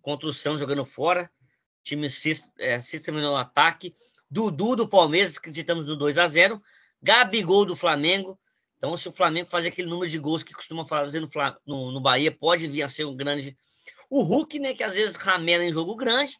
[0.00, 1.30] Contra o Santos jogando fora.
[1.82, 2.08] Time
[2.58, 3.94] é, sistema no ataque.
[4.30, 6.62] Dudu do Palmeiras, acreditamos no 2 a 0
[7.02, 8.38] Gabigol do Flamengo.
[8.78, 11.28] Então, se o Flamengo fazer aquele número de gols que costuma fazer no,
[11.66, 13.56] no, no Bahia, pode vir a ser um grande.
[14.08, 14.74] O Hulk, né?
[14.74, 16.38] Que às vezes ramela em jogo grande,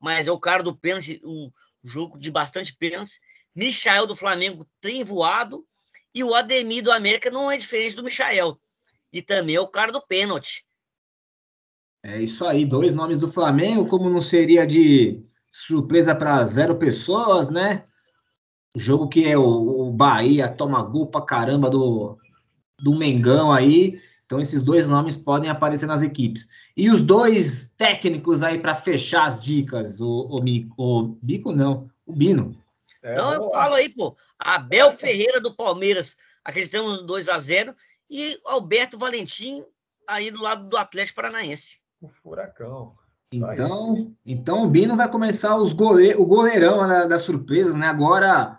[0.00, 1.50] mas é o cara do pênalti, um
[1.82, 3.20] jogo de bastante pênalti.
[3.54, 5.66] Michael do Flamengo tem voado.
[6.12, 8.58] E o Ademir do América não é diferente do Michael
[9.14, 10.66] e também o cara do pênalti.
[12.02, 17.48] É isso aí, dois nomes do Flamengo, como não seria de surpresa para zero pessoas,
[17.48, 17.84] né?
[18.76, 22.18] Jogo que é o, o Bahia toma gol pra caramba do,
[22.80, 24.00] do Mengão aí.
[24.26, 26.48] Então esses dois nomes podem aparecer nas equipes.
[26.76, 30.42] E os dois técnicos aí para fechar as dicas, o, o,
[30.76, 32.60] o Bico não, o Bino.
[33.00, 34.16] É, não, eu falo aí, pô.
[34.38, 37.74] Abel Ferreira do Palmeiras, acreditamos no 2 a 0
[38.14, 39.64] e Alberto Valentim
[40.06, 41.78] aí do lado do Atlético Paranaense.
[42.00, 42.94] O furacão.
[43.32, 47.88] Então, então o Bino vai começar os goleiro, o goleirão né, das surpresas, né?
[47.88, 48.56] Agora,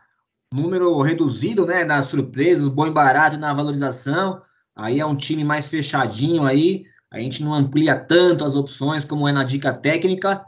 [0.51, 1.85] número reduzido, né?
[1.85, 4.41] Das surpresas, bom e barato na valorização.
[4.75, 6.83] Aí é um time mais fechadinho aí.
[7.09, 10.43] A gente não amplia tanto as opções como é na dica técnica.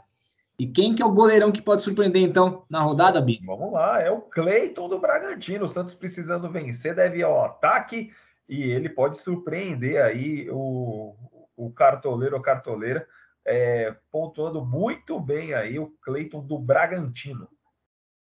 [0.58, 3.46] E quem que é o goleirão que pode surpreender, então, na rodada, Bino?
[3.46, 5.64] Vamos lá, é o Cleiton do Bragantino.
[5.64, 8.12] O Santos precisando vencer, deve ir ao ataque
[8.48, 11.14] e ele pode surpreender aí o,
[11.56, 13.06] o cartoleiro ou cartoleira,
[13.44, 17.48] é, pontuando muito bem aí o Cleiton do Bragantino.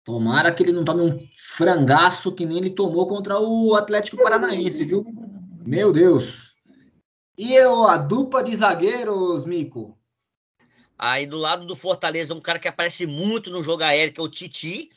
[0.03, 4.85] Tomara que ele não tome um frangaço que nem ele tomou contra o Atlético Paranaense,
[4.85, 5.05] viu?
[5.65, 6.55] Meu Deus.
[7.37, 9.97] E eu, a dupla de zagueiros, Mico?
[10.97, 14.23] Aí do lado do Fortaleza, um cara que aparece muito no jogo aéreo, que é
[14.23, 14.89] o Titi,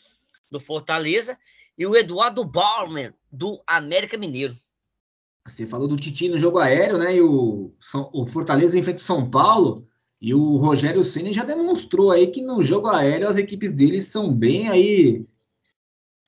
[0.51, 1.39] do Fortaleza,
[1.77, 4.55] e o Eduardo Baumer, do América Mineiro.
[5.47, 7.17] Você falou do Titi no jogo aéreo, né?
[7.17, 7.73] E o,
[8.13, 9.87] o Fortaleza enfrenta o São Paulo.
[10.21, 14.33] E o Rogério Ceni já demonstrou aí que no jogo aéreo as equipes deles são
[14.33, 15.27] bem aí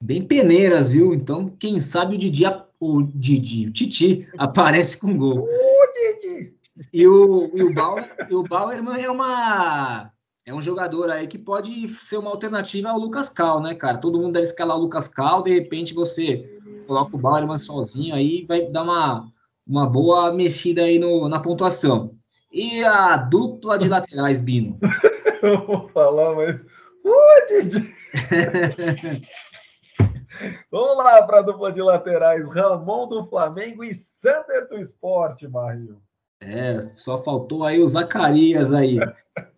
[0.02, 1.14] bem peneiras, viu?
[1.14, 2.44] Então, quem sabe o Didi,
[2.80, 5.46] o Didi, o Titi aparece com gol.
[6.92, 10.10] E o, e o Bauer, e o Bauerman é uma
[10.44, 13.98] é um jogador aí que pode ser uma alternativa ao Lucas Cal, né, cara?
[13.98, 18.44] Todo mundo deve escalar o Lucas Cal, de repente você coloca o Bauerman sozinho aí
[18.46, 19.28] vai dar uma,
[19.66, 22.14] uma boa mexida aí no, na pontuação.
[22.52, 24.78] E a dupla de laterais, Bino?
[25.42, 26.62] Eu vou falar, mas.
[26.62, 27.94] Uh, Didi!
[30.70, 32.46] Vamos lá para a dupla de laterais.
[32.48, 36.00] Ramon do Flamengo e Sander do Esporte, Barril.
[36.40, 38.98] É, só faltou aí o Zacarias aí.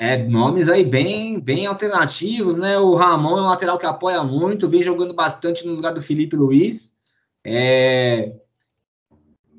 [0.00, 2.78] É, nomes aí bem, bem alternativos, né?
[2.78, 6.36] O Ramon é um lateral que apoia muito, vem jogando bastante no lugar do Felipe
[6.36, 6.96] Luiz.
[7.44, 8.32] É,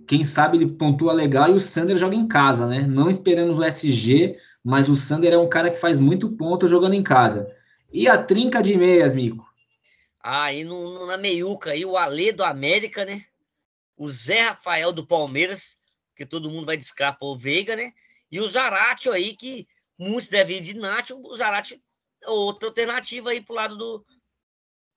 [0.08, 2.82] quem sabe ele pontua legal e o Sander joga em casa, né?
[2.82, 6.94] Não esperamos o SG, mas o Sander é um cara que faz muito ponto jogando
[6.94, 7.48] em casa.
[7.92, 9.46] E a trinca de meias, Mico?
[10.24, 13.24] Ah, e no, na meiuca aí o Alê do América, né?
[13.98, 15.76] O Zé Rafael do Palmeiras,
[16.16, 17.92] que todo mundo vai descrapar o Veiga, né?
[18.32, 19.68] E o Zaratio aí, que
[20.00, 21.84] muitos devem ir de Nath, o Zarate
[22.24, 24.06] é outra alternativa aí pro lado do,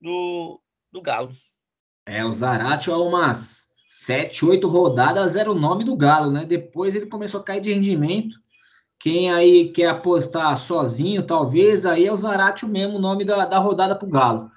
[0.01, 0.61] do,
[0.93, 1.31] do Galo.
[2.07, 6.45] É, o Zarate há umas sete, oito rodadas era o nome do Galo, né?
[6.45, 8.41] Depois ele começou a cair de rendimento.
[8.99, 13.59] Quem aí quer apostar sozinho, talvez, aí é o Zarate mesmo, o nome da, da
[13.59, 14.51] rodada pro Galo.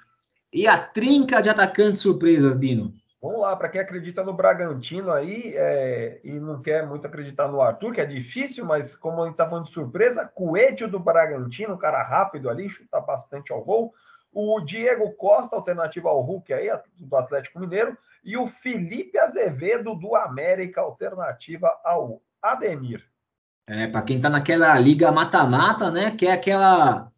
[0.52, 2.94] E a trinca de atacantes surpresas, Bino?
[3.20, 7.60] Vamos lá, para quem acredita no Bragantino aí é, e não quer muito acreditar no
[7.60, 11.74] Arthur, que é difícil, mas como a gente está falando de surpresa, Coelho do Bragantino,
[11.74, 13.94] um cara rápido ali, chuta bastante ao gol.
[14.32, 17.96] O Diego Costa, alternativa ao Hulk aí, do Atlético Mineiro.
[18.22, 23.02] E o Felipe Azevedo do América, alternativa ao Ademir.
[23.66, 26.14] É, para quem está naquela liga mata-mata, né?
[26.14, 27.10] Que é aquela.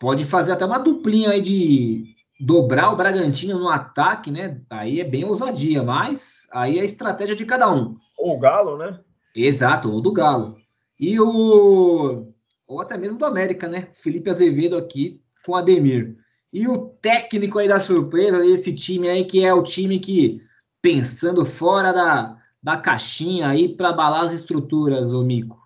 [0.00, 4.60] Pode fazer até uma duplinha aí de dobrar o Bragantino no ataque, né?
[4.70, 7.96] Aí é bem ousadia, mas aí é a estratégia de cada um.
[8.16, 9.00] Ou o Galo, né?
[9.34, 10.56] Exato, ou do Galo.
[10.98, 12.32] E o.
[12.66, 13.88] Ou até mesmo do América, né?
[13.92, 16.16] Felipe Azevedo aqui com Ademir.
[16.52, 20.40] E o técnico aí da surpresa, esse time aí, que é o time que,
[20.80, 25.58] pensando fora da, da caixinha aí para abalar as estruturas, o Mico.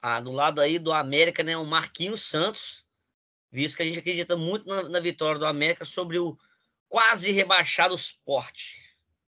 [0.00, 1.56] Ah, do lado aí do América, né?
[1.56, 2.84] O Marquinhos Santos,
[3.50, 6.36] visto que a gente acredita muito na, na vitória do América sobre o
[6.88, 8.88] quase rebaixado esporte.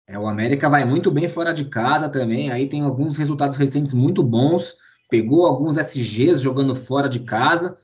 [0.07, 3.93] É, o América vai muito bem fora de casa também, aí tem alguns resultados recentes
[3.93, 4.75] muito bons,
[5.09, 7.77] pegou alguns SGs jogando fora de casa,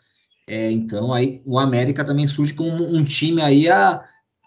[0.47, 4.03] é, então aí o América também surge como um time aí, a...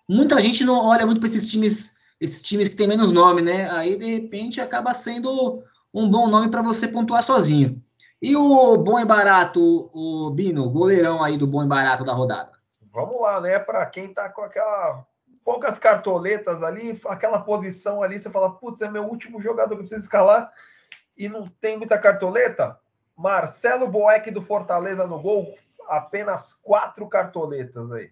[0.09, 3.69] muita gente não olha muito para esses times, esses times que tem menos nome, né,
[3.71, 7.83] aí de repente acaba sendo um bom nome para você pontuar sozinho.
[8.25, 12.53] E o bom e barato, o Bino, goleirão aí do bom e barato da rodada?
[12.91, 13.59] Vamos lá, né?
[13.59, 15.07] Para quem tá com aquela
[15.45, 19.79] poucas cartoletas ali, aquela posição ali, você fala, putz, é meu último jogador que eu
[19.81, 20.51] preciso escalar
[21.19, 22.81] e não tem muita cartoleta.
[23.15, 25.55] Marcelo Boeck do Fortaleza no gol,
[25.87, 28.11] apenas quatro cartoletas aí.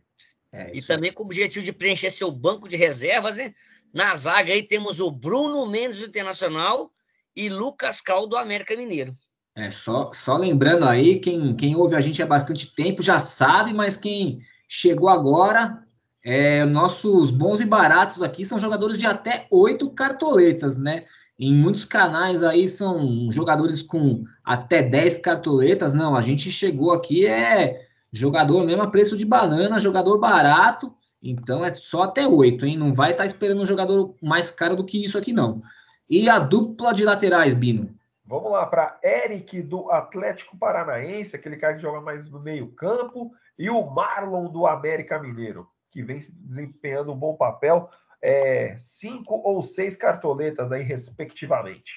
[0.52, 3.54] É, e também com o objetivo de preencher seu banco de reservas, né?
[3.94, 6.92] Na zaga aí temos o Bruno Mendes do Internacional
[7.34, 9.16] e Lucas Cal do América Mineiro.
[9.54, 13.74] É, só, só lembrando aí, quem, quem ouve a gente há bastante tempo já sabe,
[13.74, 15.82] mas quem chegou agora,
[16.24, 21.04] é, nossos bons e baratos aqui são jogadores de até oito cartoletas, né?
[21.38, 25.92] Em muitos canais aí são jogadores com até 10 cartoletas.
[25.92, 30.94] Não, a gente chegou aqui é jogador mesmo a preço de banana, jogador barato.
[31.22, 32.76] Então é só até oito, hein?
[32.76, 35.62] Não vai estar tá esperando um jogador mais caro do que isso aqui, não.
[36.08, 37.90] E a dupla de laterais, Bino?
[38.32, 43.68] Vamos lá para Eric do Atlético Paranaense, aquele cara que joga mais no meio-campo, e
[43.68, 47.90] o Marlon do América Mineiro, que vem desempenhando um bom papel,
[48.22, 51.92] é, cinco ou seis cartoletas aí, respectivamente.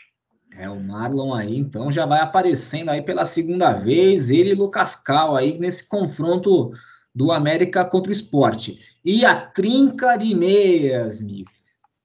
[0.52, 4.94] É, o Marlon aí, então, já vai aparecendo aí pela segunda vez, ele e Lucas
[4.94, 6.74] Cal aí nesse confronto
[7.16, 8.78] do América contra o esporte.
[9.06, 11.50] E a trinca de meias, amigo.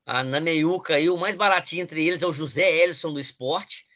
[0.07, 3.90] A Naneiuca aí, o mais baratinho entre eles é o José Ellison do esporte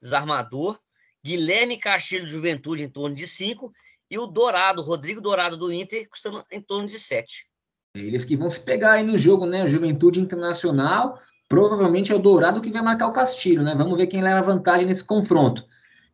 [0.00, 0.78] desarmador.
[1.24, 3.72] Guilherme Castilho de Juventude em torno de 5
[4.10, 7.46] e o Dourado, Rodrigo Dourado do Inter, custando em torno de 7.
[7.94, 9.66] Eles que vão se pegar aí no jogo, né?
[9.66, 11.18] Juventude Internacional,
[11.48, 13.74] provavelmente é o Dourado que vai marcar o Castilho, né?
[13.76, 15.64] Vamos ver quem leva vantagem nesse confronto.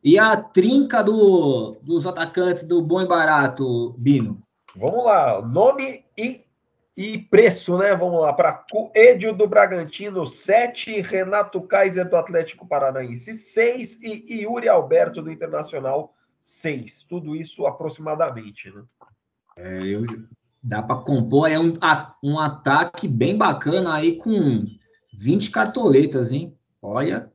[0.03, 4.43] E a trinca do, dos atacantes do bom e barato, Bino?
[4.77, 6.44] Vamos lá, nome e,
[6.97, 7.95] e preço, né?
[7.95, 14.69] Vamos lá, para Coelho do Bragantino, 7, Renato Kaiser do Atlético Paranaense, 6 e Yuri
[14.69, 16.15] Alberto do Internacional,
[16.45, 17.05] 6.
[17.05, 18.85] Tudo isso aproximadamente, né?
[19.57, 20.03] É, eu,
[20.63, 21.75] dá para compor aí um,
[22.23, 24.65] um ataque bem bacana aí com
[25.13, 26.57] 20 cartoletas, hein?
[26.81, 27.31] Olha.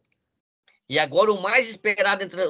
[0.88, 2.42] E agora o mais esperado entre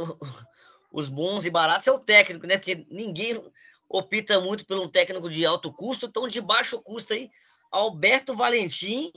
[0.92, 2.58] os bons e baratos é o técnico, né?
[2.58, 3.42] Porque ninguém
[3.90, 7.30] opta muito por um técnico de alto custo, então de baixo custo aí,
[7.72, 9.12] Alberto Valentim,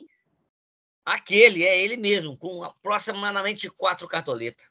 [1.05, 4.65] aquele, é ele mesmo, com aproximadamente quatro cartoletas.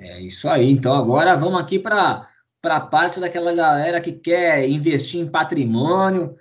[0.00, 0.70] É isso aí.
[0.70, 2.28] Então agora vamos aqui para
[2.62, 6.36] a parte daquela galera que quer investir em patrimônio.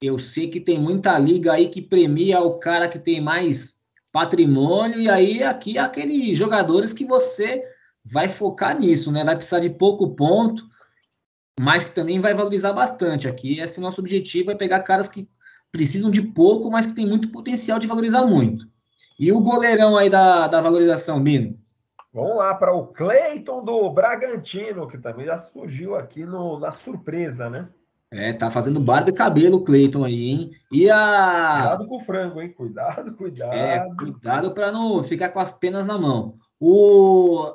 [0.00, 3.78] Eu sei que tem muita liga aí que premia o cara que tem mais
[4.12, 7.62] patrimônio, e aí aqui aqueles jogadores que você
[8.04, 9.24] vai focar nisso, né?
[9.24, 10.64] Vai precisar de pouco ponto,
[11.58, 13.28] mas que também vai valorizar bastante.
[13.28, 15.28] Aqui esse nosso objetivo é pegar caras que
[15.70, 18.66] precisam de pouco, mas que tem muito potencial de valorizar muito.
[19.18, 21.58] E o goleirão aí da, da valorização, Bino?
[22.12, 27.50] Vamos lá para o Cleiton do Bragantino, que também já surgiu aqui no, na surpresa,
[27.50, 27.68] né?
[28.10, 30.50] É, tá fazendo barba e cabelo o Cleiton aí, hein?
[30.72, 31.58] E a.
[31.60, 32.52] Cuidado com o frango, hein?
[32.52, 33.52] Cuidado, cuidado.
[33.52, 36.36] É, cuidado para não ficar com as penas na mão.
[36.58, 37.54] O...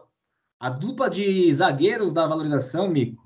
[0.59, 3.22] A dupla de zagueiros da valorização, Mico.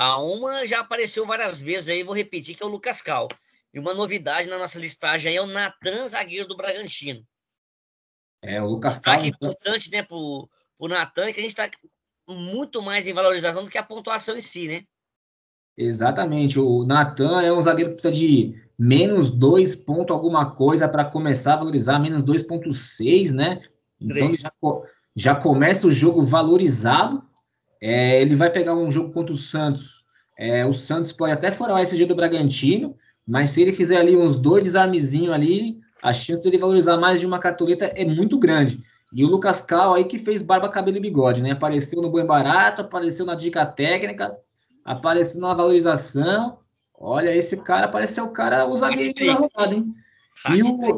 [0.00, 3.26] A uma já apareceu várias vezes aí, vou repetir, que é o Lucas Cal.
[3.74, 7.26] E uma novidade na nossa listagem aí é o Natan, zagueiro do Bragantino.
[8.40, 9.14] É, o Lucas Cal.
[9.14, 9.50] Destaque então...
[9.50, 11.68] importante, né, pro, pro Natan, que a gente tá
[12.28, 14.84] muito mais em valorização do que a pontuação em si, né?
[15.76, 16.60] Exatamente.
[16.60, 21.54] O Natan é um zagueiro que precisa de menos 2 ponto alguma coisa para começar
[21.54, 23.64] a valorizar, menos 2.6, né?
[24.00, 24.52] Então já,
[25.16, 27.27] já, começa o jogo valorizado.
[27.80, 30.04] É, ele vai pegar um jogo contra o Santos.
[30.36, 34.16] É, o Santos pode até furar o SG do Bragantino, mas se ele fizer ali
[34.16, 38.82] uns dois desarmezinhos ali, a chance dele valorizar mais de uma cartoleta é muito grande.
[39.12, 41.52] E o Lucas Cal aí que fez barba, cabelo e bigode, né?
[41.52, 44.36] Apareceu no Bom Barato, apareceu na dica técnica,
[44.84, 46.58] aparecendo na valorização.
[46.94, 49.94] Olha, esse cara parece ser o cara, o zagueiro da rodada, hein?
[50.54, 50.96] E, o,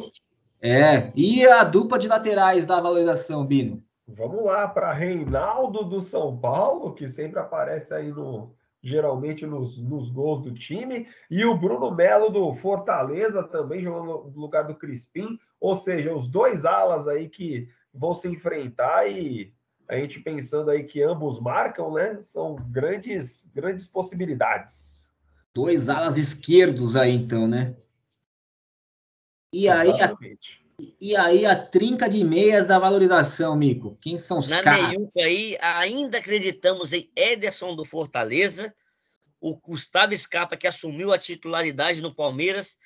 [0.60, 3.82] é, e a dupla de laterais da valorização, Bino?
[4.14, 10.10] Vamos lá para Reinaldo do São Paulo, que sempre aparece aí no geralmente nos, nos
[10.10, 15.38] gols do time, e o Bruno Melo do Fortaleza também jogando no lugar do Crispim,
[15.60, 19.52] ou seja, os dois alas aí que vão se enfrentar e
[19.86, 22.22] a gente pensando aí que ambos marcam, né?
[22.22, 25.06] São grandes, grandes possibilidades.
[25.52, 27.76] Dois alas esquerdos aí, então, né?
[29.52, 30.16] E aí, a,
[31.00, 33.96] e aí a trinca de meias da valorização, Mico?
[34.00, 34.88] Quem são os Na caras?
[34.88, 38.72] meiuca aí, ainda acreditamos em Ederson do Fortaleza,
[39.40, 42.76] o Gustavo Scarpa, que assumiu a titularidade no Palmeiras,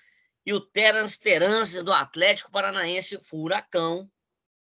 [0.46, 4.08] e o Terence Terence do Atlético Paranaense Furacão.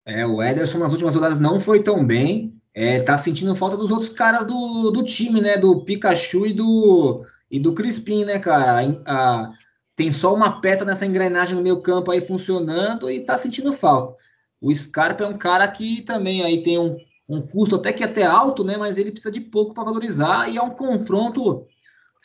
[0.06, 2.60] É, o Ederson nas últimas rodadas não foi tão bem.
[2.74, 5.58] É, tá sentindo falta dos outros caras do, do time, né?
[5.58, 8.80] Do Pikachu e do, e do Crispim, né, cara?
[8.80, 9.54] A, a,
[10.02, 14.16] tem só uma peça nessa engrenagem no meio campo aí funcionando e tá sentindo falta.
[14.60, 16.98] O Scarpa é um cara que também aí tem um,
[17.30, 18.78] um custo até que até alto, né?
[18.78, 21.68] Mas ele precisa de pouco para valorizar e é um confronto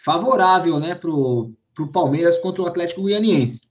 [0.03, 3.69] favorável, né, pro, pro Palmeiras contra o Atlético Goianiense.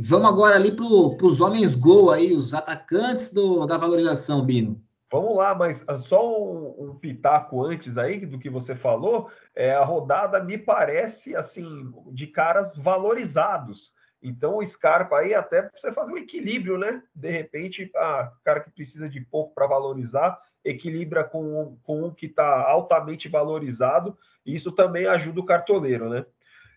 [0.00, 4.82] Vamos agora ali para os homens gol aí, os atacantes do, da valorização, Bino.
[5.10, 9.72] Vamos lá, mas ah, só um, um, pitaco antes aí do que você falou, é,
[9.72, 13.92] a rodada me parece assim de caras valorizados.
[14.22, 17.02] Então o Scarpa aí até você fazer um equilíbrio, né?
[17.12, 22.26] De repente, a cara que precisa de pouco para valorizar, equilibra com, com um que
[22.26, 26.24] está altamente valorizado, e isso também ajuda o cartoleiro, né?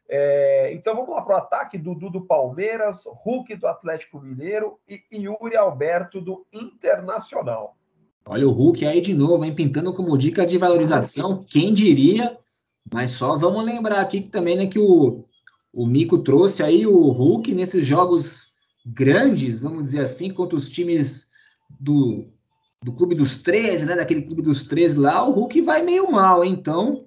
[0.10, 5.04] É, então vamos lá para o ataque: Dudu do Palmeiras, Hulk do Atlético Mineiro e
[5.12, 7.78] Yuri Alberto do Internacional.
[8.26, 12.38] Olha o Hulk aí de novo, hein, pintando como dica de valorização, quem diria?
[12.94, 15.26] Mas só vamos lembrar aqui que também né, que o,
[15.74, 18.54] o Mico trouxe aí o Hulk nesses jogos
[18.86, 21.28] grandes, vamos dizer assim, contra os times
[21.80, 22.26] do,
[22.82, 23.96] do Clube dos 13, né?
[23.96, 26.54] Daquele Clube dos 13 lá, o Hulk vai meio mal, hein?
[26.54, 26.98] Então,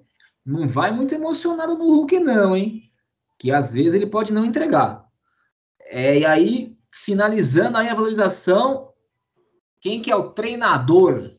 [0.45, 2.87] não vai muito emocionado no Hulk, não, hein?
[3.37, 5.05] que às vezes ele pode não entregar.
[5.81, 8.89] É, e aí, finalizando aí a valorização,
[9.87, 11.31] quem que é o treinador?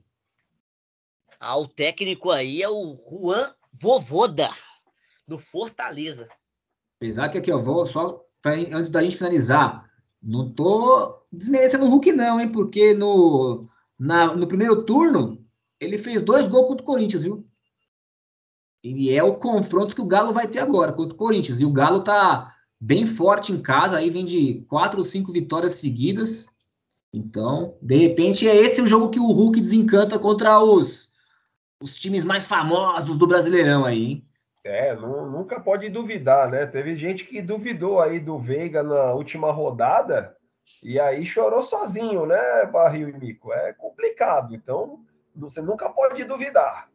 [1.38, 4.48] Ah, o técnico aí é o Juan Vovoda.
[5.26, 6.26] do Fortaleza.
[6.96, 9.84] Apesar que aqui eu vou só pra, antes da gente finalizar,
[10.22, 12.50] não tô desmerecendo o Hulk não, hein?
[12.50, 13.60] Porque no,
[13.98, 15.46] na, no primeiro turno
[15.78, 17.46] ele fez dois gols contra o Corinthians, viu?
[18.82, 21.60] E é o confronto que o Galo vai ter agora contra o Corinthians.
[21.60, 25.72] E o Galo tá bem forte em casa, aí vem de quatro ou cinco vitórias
[25.72, 26.46] seguidas.
[27.12, 31.12] Então, de repente, é esse o jogo que o Hulk desencanta contra os,
[31.82, 34.28] os times mais famosos do Brasileirão aí, hein?
[34.64, 36.66] É, não, nunca pode duvidar, né?
[36.66, 40.36] Teve gente que duvidou aí do Veiga na última rodada
[40.82, 43.52] e aí chorou sozinho, né, Barril e Mico?
[43.52, 45.04] É complicado, então
[45.34, 46.90] você nunca pode duvidar.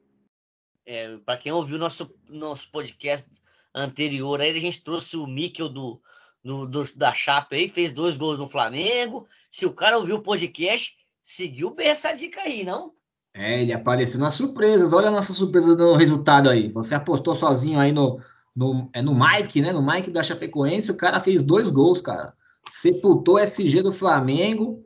[0.86, 3.28] É, Para quem ouviu nosso, nosso podcast
[3.74, 6.00] anterior, aí a gente trouxe o Mikel do,
[6.44, 9.28] do, do, da Chapa aí, fez dois gols no Flamengo.
[9.50, 12.92] Se o cara ouviu o podcast, seguiu bem essa dica aí, não?
[13.34, 14.94] É, ele apareceu nas surpresas.
[14.94, 16.70] Olha a nossa surpresa do resultado aí.
[16.70, 18.20] Você apostou sozinho aí no,
[18.56, 19.72] no, é no Mike, né?
[19.72, 22.34] No Mike da Chapecoense, o cara fez dois gols, cara.
[22.68, 24.84] Sepultou SG do Flamengo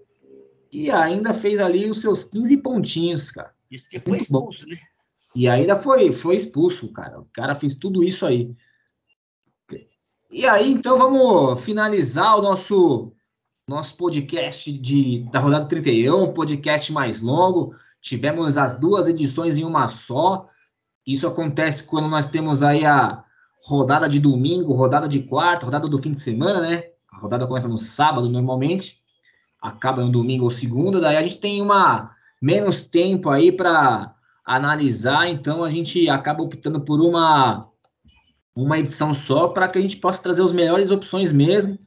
[0.71, 3.51] e ainda fez ali os seus 15 pontinhos, cara.
[3.69, 4.71] Isso porque foi expulso, bom.
[4.71, 4.77] né?
[5.35, 7.19] E ainda foi, foi expulso, cara.
[7.19, 8.55] O cara fez tudo isso aí.
[10.29, 13.13] E aí, então, vamos finalizar o nosso
[13.69, 17.75] nosso podcast de, da rodada 31, podcast mais longo.
[18.01, 20.49] Tivemos as duas edições em uma só.
[21.05, 23.23] Isso acontece quando nós temos aí a
[23.63, 26.83] rodada de domingo, rodada de quarta, rodada do fim de semana, né?
[27.11, 29.01] A rodada começa no sábado normalmente,
[29.61, 34.13] acaba no domingo ou segunda, daí a gente tem uma menos tempo aí para
[34.45, 37.67] analisar, então a gente acaba optando por uma
[38.63, 41.77] uma edição só para que a gente possa trazer as melhores opções mesmo,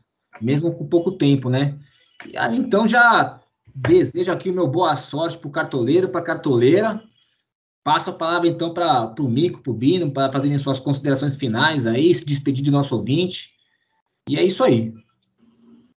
[0.40, 1.76] mesmo com pouco tempo, né?
[2.24, 3.40] E aí, então já
[3.74, 7.02] desejo aqui o meu boa sorte para o cartoleiro, para a cartoleira.
[7.82, 11.86] Passo a palavra então para o Mico, para o Bino, para fazerem suas considerações finais
[11.86, 13.50] aí, se despedir do nosso ouvinte.
[14.28, 14.94] E é isso aí.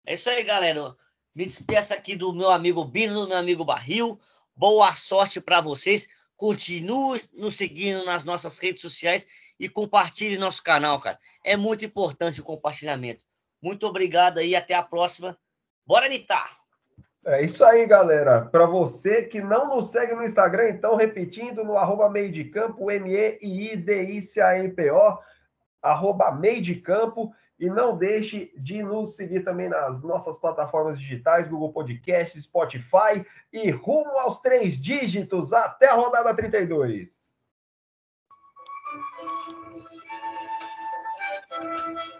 [0.07, 0.95] É isso aí, galera.
[1.35, 4.21] Me despeço aqui do meu amigo Bino, do meu amigo Barril.
[4.55, 6.09] Boa sorte para vocês.
[6.37, 9.27] Continue nos seguindo nas nossas redes sociais
[9.61, 11.19] e compartilhe nosso canal, cara.
[11.45, 13.23] É muito importante o compartilhamento.
[13.63, 15.37] Muito obrigado aí, até a próxima.
[15.87, 16.59] Bora, Nitar!
[17.27, 18.47] É isso aí, galera.
[18.47, 22.91] Para você que não nos segue no Instagram, então, repetindo, no arroba meio de campo,
[22.91, 25.19] M-E-I-D-I-C-A-M-P-O,
[25.83, 27.31] arroba meio de campo.
[27.59, 33.71] E não deixe de nos seguir também nas nossas plataformas digitais, Google Podcast, Spotify e
[33.71, 37.21] rumo aos três dígitos até a rodada 32.
[38.91, 39.40] Thank
[41.61, 41.99] Thank